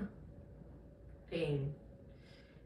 [1.30, 1.72] Pain.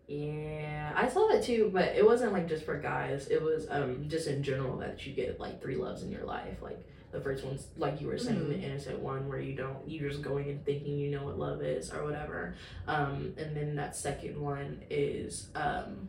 [0.08, 3.26] Yeah, I saw that too, but it wasn't like just for guys.
[3.28, 6.62] It was um just in general that you get like three loves in your life.
[6.62, 6.78] Like
[7.12, 10.22] the first one's like you were saying, the innocent one where you don't you're just
[10.22, 12.54] going and thinking you know what love is or whatever.
[12.86, 16.08] Um, and then that second one is um.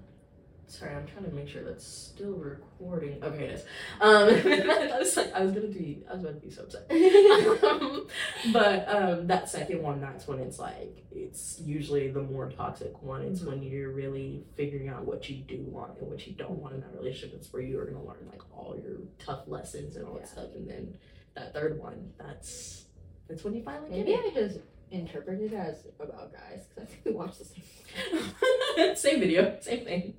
[0.70, 3.24] Sorry, I'm trying to make sure that's still recording.
[3.24, 3.62] Okay, it is.
[4.02, 4.28] Um,
[4.92, 6.92] I was like, I was gonna be, I was about to be so upset.
[7.64, 8.08] um,
[8.52, 13.22] but um, that second one, that's when it's like it's usually the more toxic one.
[13.22, 16.76] It's when you're really figuring out what you do want and what you don't want
[16.76, 17.36] in that relationship.
[17.36, 20.54] It's where you are gonna learn like all your tough lessons and all that stuff.
[20.54, 20.98] And then
[21.36, 22.88] that third one, that's
[23.30, 24.60] that's when you finally Maybe get I just
[24.92, 28.96] interpreted it as about guys because I think we watched the same.
[28.96, 30.14] same video, same thing.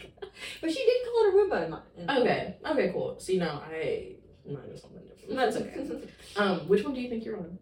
[0.60, 1.80] But she did call it a Roomba in my.
[1.96, 3.18] In Okay, okay, cool.
[3.18, 4.12] See, no, I
[4.46, 5.36] mine was something different.
[5.36, 6.08] That's okay.
[6.36, 7.58] um, which one do you think you're on?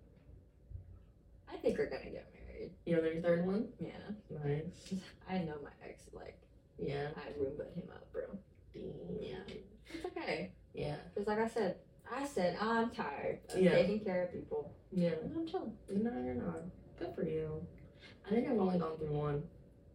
[1.53, 2.71] I think we're gonna get married.
[2.85, 3.69] You're on your third one.
[3.79, 3.91] Yeah.
[4.31, 5.01] Nice.
[5.29, 6.39] I know my ex like
[6.79, 7.09] Yeah.
[7.17, 8.23] I Roomba him up, bro.
[9.21, 9.39] Yeah.
[9.93, 10.53] It's okay.
[10.75, 10.97] Yeah.
[11.15, 11.77] Because like I said,
[12.13, 13.73] I said I'm tired of Yeah.
[13.73, 14.73] taking care of people.
[14.93, 15.11] Yeah.
[15.23, 15.73] And I'm chilling.
[15.91, 16.61] No, you're not.
[16.99, 17.67] Good for you.
[18.27, 19.43] I think I've only gone through one.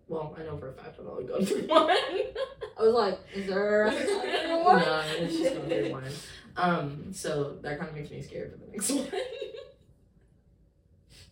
[0.08, 1.90] Well, I know for a fact I've only gone through one.
[1.90, 4.80] I was like, is there another one?
[4.80, 6.04] no, it's just gone through one.
[6.58, 9.08] Um, so that kind of makes me scared for the next one.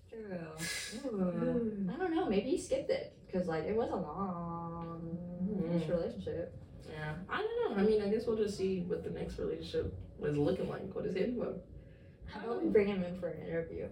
[0.10, 1.10] True.
[1.12, 1.90] Ooh.
[1.94, 2.30] I don't know.
[2.30, 5.90] Maybe you skipped it because like it was a long Mhm.
[5.90, 6.54] relationship.
[6.90, 7.82] yeah, I don't know.
[7.82, 9.94] I mean, I guess we'll just see what the next relationship
[10.24, 10.94] is looking like.
[10.94, 11.34] What is it?
[11.34, 11.66] What
[12.26, 13.88] How about we bring him in for an interview?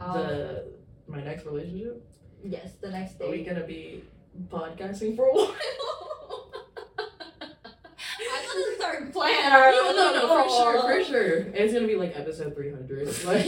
[0.00, 0.64] Um, the
[1.10, 2.02] my next relationship?
[2.44, 3.44] yes, the next Are we day.
[3.44, 4.04] gonna be
[4.48, 5.54] podcasting for a while?
[6.98, 11.36] I gotta start planning our no, no, no, for sure, for sure.
[11.54, 13.08] It's gonna be like episode 300.
[13.26, 13.44] Like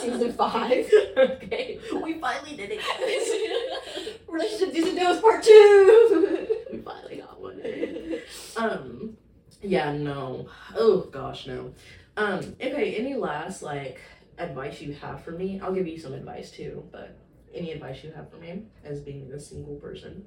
[0.00, 0.90] Season five.
[1.16, 4.14] okay, we finally did it, guys.
[4.28, 6.48] Relationship Do's and Don'ts part two.
[6.72, 7.62] we finally got one.
[8.56, 9.16] Um,
[9.62, 10.48] yeah, no.
[10.76, 11.72] Oh gosh, no.
[12.16, 12.96] Um, okay.
[12.96, 14.00] Any last like
[14.38, 15.60] advice you have for me?
[15.60, 17.16] I'll give you some advice too, but
[17.54, 20.24] any advice you have for me as being a single person,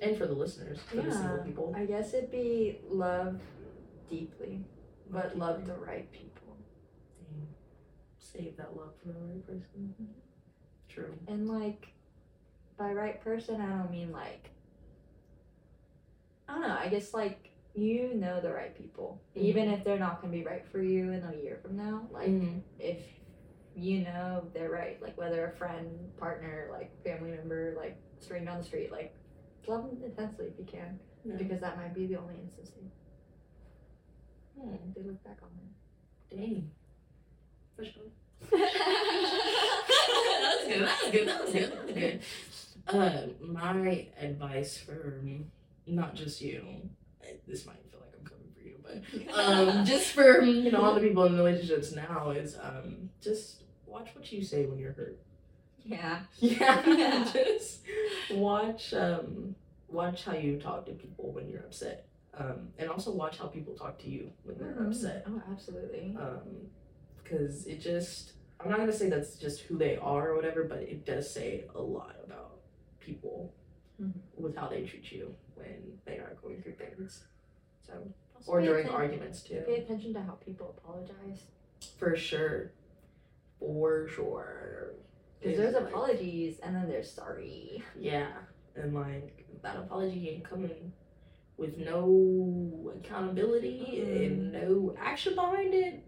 [0.00, 1.74] and for the listeners, for the single people.
[1.76, 3.40] I guess it'd be love
[4.10, 4.64] deeply,
[5.10, 6.56] but love the right people.
[8.18, 9.94] Save that love for the right person.
[10.88, 11.14] True.
[11.28, 11.88] And like,
[12.76, 14.50] by right person, I don't mean like,
[16.48, 16.76] I don't know.
[16.78, 20.64] I guess like you know the right people, even if they're not gonna be right
[20.70, 22.06] for you in a year from now.
[22.10, 22.62] Like, Mhm.
[22.78, 23.02] if
[23.74, 28.58] you know they're right, like whether a friend, partner, like family member, like stranger down
[28.58, 29.12] the street, like
[29.66, 31.36] love them intensely if you can, Yeah.
[31.36, 32.90] because that might be the only instance they,
[34.60, 34.76] Hmm.
[34.94, 36.36] they look back on it.
[36.36, 36.70] Dang.
[37.74, 38.02] For sure.
[38.50, 38.58] that
[40.60, 40.82] was good.
[40.82, 41.26] That was good.
[41.28, 41.72] That was good.
[41.72, 42.20] That was good.
[42.86, 45.20] Uh, my advice for
[45.86, 46.88] not just you.
[47.46, 50.94] This might feel like I'm coming for you, but um, just for you know all
[50.94, 55.18] the people in relationships now is um just watch what you say when you're hurt.
[55.84, 56.20] yeah.
[56.40, 57.80] Yeah, just
[58.30, 59.54] watch um
[59.88, 62.06] watch how you talk to people when you're upset.
[62.36, 64.88] Um, and also watch how people talk to you when they're Mhm.
[64.88, 65.24] upset.
[65.28, 66.16] Oh, absolutely.
[66.18, 66.66] Um,
[67.22, 70.78] because it just I'm not gonna say that's just who they are or whatever, but
[70.78, 72.58] it does say a lot about
[72.98, 73.52] people
[74.04, 74.40] Mhm.
[74.42, 77.24] with how they treat you when they are going through things.
[77.82, 77.92] So
[78.36, 79.62] Also or during atten- arguments too.
[79.66, 81.46] Pay attention to how people apologize.
[81.98, 82.72] For sure.
[83.58, 84.94] For sure.
[85.40, 87.82] Because there's like- apologies and then there's sorry.
[87.96, 88.32] Yeah,
[88.76, 90.92] and like that apology ain't coming
[91.56, 96.02] with no accountability and no action behind it.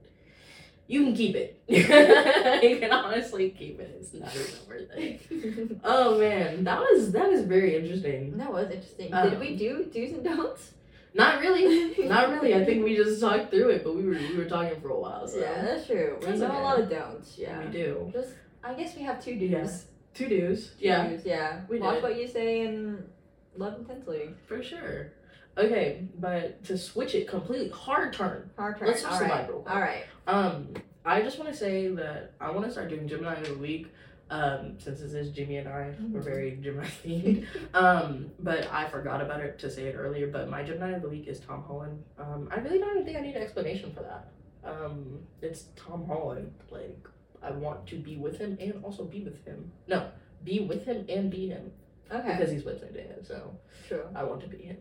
[0.88, 1.60] You can keep it.
[1.68, 3.96] you can honestly keep it.
[4.00, 5.78] It's not even worth it.
[5.84, 8.36] Oh man, that was that was very interesting.
[8.38, 9.12] that was interesting.
[9.12, 10.72] Um, Did we do do's and don'ts?
[11.14, 12.54] Not really, not really.
[12.54, 15.00] I think we just talked through it, but we were we were talking for a
[15.00, 15.26] while.
[15.26, 16.18] So Yeah, that's true.
[16.20, 16.58] We That's know okay.
[16.58, 17.36] a lot of don'ts.
[17.38, 17.64] Yeah.
[17.64, 18.30] we do Just,
[18.62, 19.50] I guess we have two do's.
[19.50, 19.68] Yeah.
[20.14, 20.70] two dues.
[20.78, 21.60] Yeah, Do's, yeah.
[21.68, 22.02] We Watch did.
[22.02, 23.08] what you say and
[23.56, 24.30] love intensely.
[24.46, 25.12] for sure.
[25.58, 28.50] Okay, but to switch it completely, hard turn.
[28.58, 28.88] Hard turn.
[28.88, 29.44] Let's switch All the right.
[29.46, 29.74] vibe real quick.
[29.74, 30.04] All right.
[30.26, 33.54] Um, I just want to say that I want to start doing Gemini of the
[33.54, 33.86] week.
[34.28, 36.24] Um, since this is Jimmy and I, we're Mhm.
[36.24, 37.46] very Gemini themed.
[37.74, 40.26] um, but I forgot about it to say it earlier.
[40.26, 42.02] But my Gemini of the week is Tom Holland.
[42.18, 44.28] Um, I really don't even think I need an explanation for that.
[44.68, 46.52] Um, it's Tom Holland.
[46.70, 47.06] Like
[47.42, 49.70] I want to be with him and also be with him.
[49.86, 50.08] No,
[50.42, 51.70] be with him and be him
[52.12, 52.32] Okay.
[52.36, 53.24] because he's with Zendaya.
[53.24, 54.06] So True.
[54.14, 54.76] I want to be him.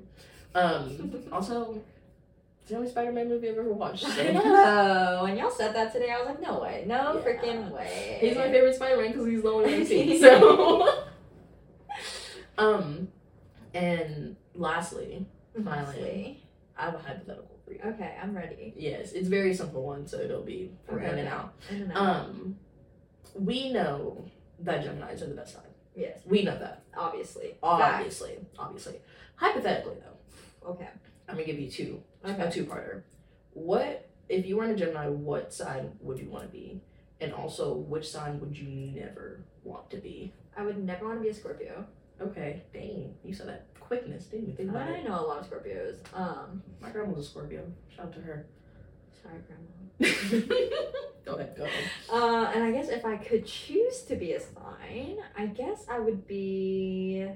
[0.55, 1.81] Um, also,
[2.61, 4.05] it's the only Spider-Man movie I've ever watched.
[4.07, 5.19] I know.
[5.23, 6.83] When y'all said that today, I was like, no way.
[6.87, 7.21] No Yeah.
[7.21, 8.17] freaking way.
[8.21, 10.19] He's my favorite Spider-Man because he's the only one I've seen.
[10.19, 11.03] So,
[12.57, 13.07] um,
[13.73, 15.25] and lastly,
[15.63, 16.41] Finally.
[16.77, 17.79] I have a hypothetical for you.
[17.85, 18.73] Okay, I'm ready.
[18.77, 21.53] Yes, it's a very simple one, so it'll be for Okay, in and out.
[21.69, 21.97] In and out.
[21.97, 22.55] Um,
[23.35, 24.25] we know
[24.59, 25.63] that Gemini's are the best sign.
[25.95, 27.47] yes, We know that, obviously.
[27.49, 27.57] Fact.
[27.61, 28.95] obviously, obviously.
[29.35, 30.14] Hypothetically, though,
[30.67, 30.87] Okay.
[31.27, 32.49] I'm gonna give you two, a Okay.
[32.51, 33.03] two-parter.
[33.53, 35.07] What if you were in a Gemini?
[35.07, 36.81] What sign would you want to be?
[37.21, 40.33] And also, which sign would you never want to be?
[40.57, 41.85] I would never want to be a Scorpio.
[42.21, 44.55] Okay, dang, you said that quickness, didn't you?
[44.55, 45.03] Think about I it.
[45.07, 45.97] know a lot of Scorpios.
[46.13, 47.63] Um, My grandma was a Scorpio.
[47.89, 48.45] Shout out to her.
[49.21, 49.65] sorry, grandma.
[51.25, 51.83] go ahead, go ahead.
[52.11, 55.99] Uh, and I guess if I could choose to be a sign, I guess I
[55.99, 57.29] would be.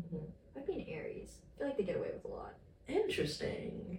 [0.00, 0.20] Mhm.
[0.56, 1.38] I'd be an Aries.
[1.55, 2.54] I feel like they get away with a lot.
[2.88, 3.98] Interesting.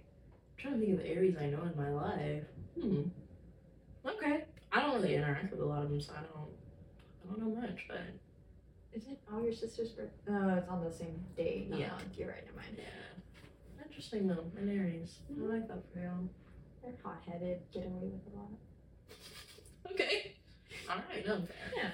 [0.56, 2.44] trying to think of the Aries I know in my life.
[2.80, 3.02] Hmm.
[4.06, 4.44] Okay.
[4.72, 6.48] I don't really interact with a lot of them, so I don't.
[7.22, 8.00] I don't know much, but
[8.94, 10.12] Is it all your sister's birthday?
[10.28, 11.66] No, it's on the same day.
[11.68, 11.90] Not Yeah.
[12.16, 12.44] You're right.
[12.46, 12.76] Never mind.
[12.78, 13.84] yeah.
[13.84, 14.44] interesting though.
[14.56, 15.18] An Aries.
[15.30, 16.28] I like that for y'all.
[16.82, 19.92] They're hot headed, get away with a lot.
[19.92, 20.36] Okay.
[20.88, 21.26] All right.
[21.26, 21.56] No, fair.
[21.76, 21.90] Yeah.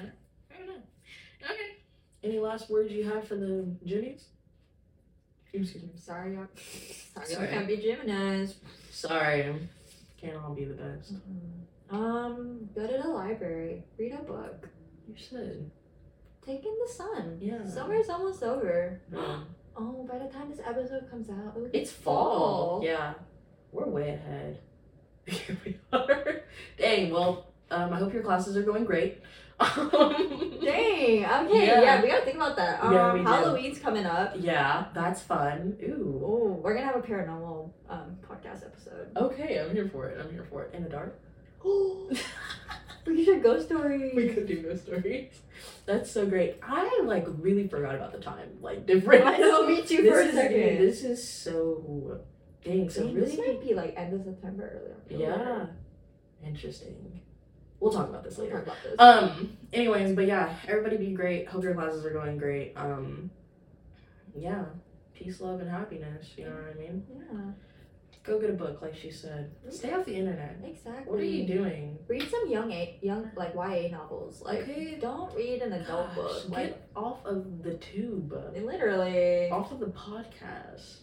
[0.49, 0.85] Fair enough.
[1.43, 1.77] Okay.
[2.23, 4.25] Any last words you have for the Gemis?
[5.63, 5.91] Excuse me.
[5.97, 6.47] Sorry, y'all.
[6.57, 7.49] Sorry, y'all Sorry.
[7.49, 8.55] can't be Geminis.
[8.91, 9.55] Sorry.
[10.21, 11.13] Can't all be the best.
[11.91, 14.69] Um, go to the library, read a book,
[15.07, 15.71] You should.
[16.45, 17.39] take in the sun.
[17.41, 17.65] Yeah.
[17.69, 19.01] Summer's almost over.
[19.13, 19.39] Yeah.
[19.77, 22.81] Oh, by the time this episode comes out, it'll be It's fall.
[22.85, 23.15] Yeah.
[23.73, 24.61] We're way ahead.
[25.27, 26.43] Here we are.
[26.79, 29.21] Dang, well, um, I hope your classes are going great.
[29.61, 31.25] Dang.
[31.25, 31.67] Okay.
[31.67, 31.83] Yeah.
[31.83, 32.03] Yeah.
[32.03, 32.83] we gotta think about that.
[32.83, 33.27] Um, Yeah, we do.
[33.27, 34.35] Halloween's coming up.
[34.39, 35.77] yeah, that's fun.
[35.83, 36.21] Ooh.
[36.25, 39.09] Oh, we're gonna have a paranormal um podcast episode.
[39.17, 40.21] Okay, I'm here for it.
[40.21, 40.75] I'm here for it.
[40.75, 41.19] In the dark.
[43.07, 44.13] we should ghost story.
[44.15, 45.33] We could do ghost stories.
[45.87, 46.59] That's so great.
[46.63, 49.25] I like really forgot about the time like difference.
[49.25, 50.79] I know, me too, for a is, second.
[50.79, 52.21] This is so
[52.65, 52.91] dang.
[52.91, 55.71] So Dang, really, this might be like end of September, early October.
[56.43, 57.21] yeah, interesting.
[57.85, 58.59] We'll talk about this later.
[58.63, 58.95] about this.
[58.99, 59.57] Um.
[59.73, 61.47] Anyways, but yeah, everybody be great.
[61.49, 62.73] Hope your classes are going great.
[62.77, 63.31] Um.
[64.35, 64.65] Yeah.
[65.15, 66.29] Peace, love, and happiness.
[66.37, 67.05] You know what I mean?
[67.15, 67.41] yeah,
[68.25, 69.53] Go get a book, like she said.
[69.71, 70.57] Stay off the internet.
[70.65, 71.05] exactly.
[71.13, 71.99] What are you doing?
[72.09, 74.41] Read some young a young like YA novels.
[74.43, 74.99] Like Okay.
[75.01, 76.45] don't read an adult Gosh, book.
[76.49, 78.33] Like get off of the tube.
[78.57, 81.01] literally Off of the podcast.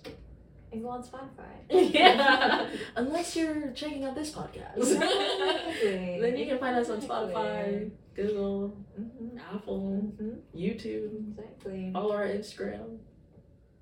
[0.72, 1.54] And go on Spotify.
[1.94, 2.70] yeah.
[2.96, 4.78] Unless you're checking out this podcast.
[4.78, 6.20] Exactly.
[6.22, 9.40] then you can find us on Spotify, Google, Mhm.
[9.54, 10.40] Apple, Mhm.
[10.56, 11.30] YouTube.
[11.38, 11.92] Exactly.
[11.94, 12.98] Follow our Instagram.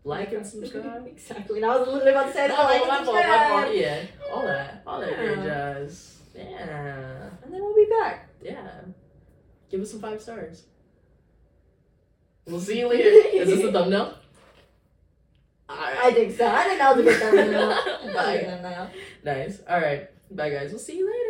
[0.04, 1.06] Like and subscribe.
[1.08, 1.58] exactly.
[1.62, 2.58] And I was literally about to say that.
[2.58, 3.64] Oh, like my fault, my subscribe.
[3.66, 3.76] fault.
[3.76, 4.02] Yeah.
[4.34, 4.84] All that.
[4.88, 5.36] All that Yeah.
[5.44, 6.22] jazz.
[6.36, 7.30] Yeah.
[7.44, 8.30] And then we'll be back.
[8.42, 8.82] Yeah.
[9.70, 10.64] Give us some five stars.
[12.48, 13.10] We'll see you later.
[13.10, 14.16] Is this a thumbnail?
[15.70, 16.48] I think so.
[16.48, 17.70] I think that was a good thumbnail.
[18.14, 18.90] Bye.
[19.24, 19.62] Nice.
[19.70, 20.10] Alright.
[20.32, 20.72] Bye guys.
[20.72, 21.29] We'll see you later.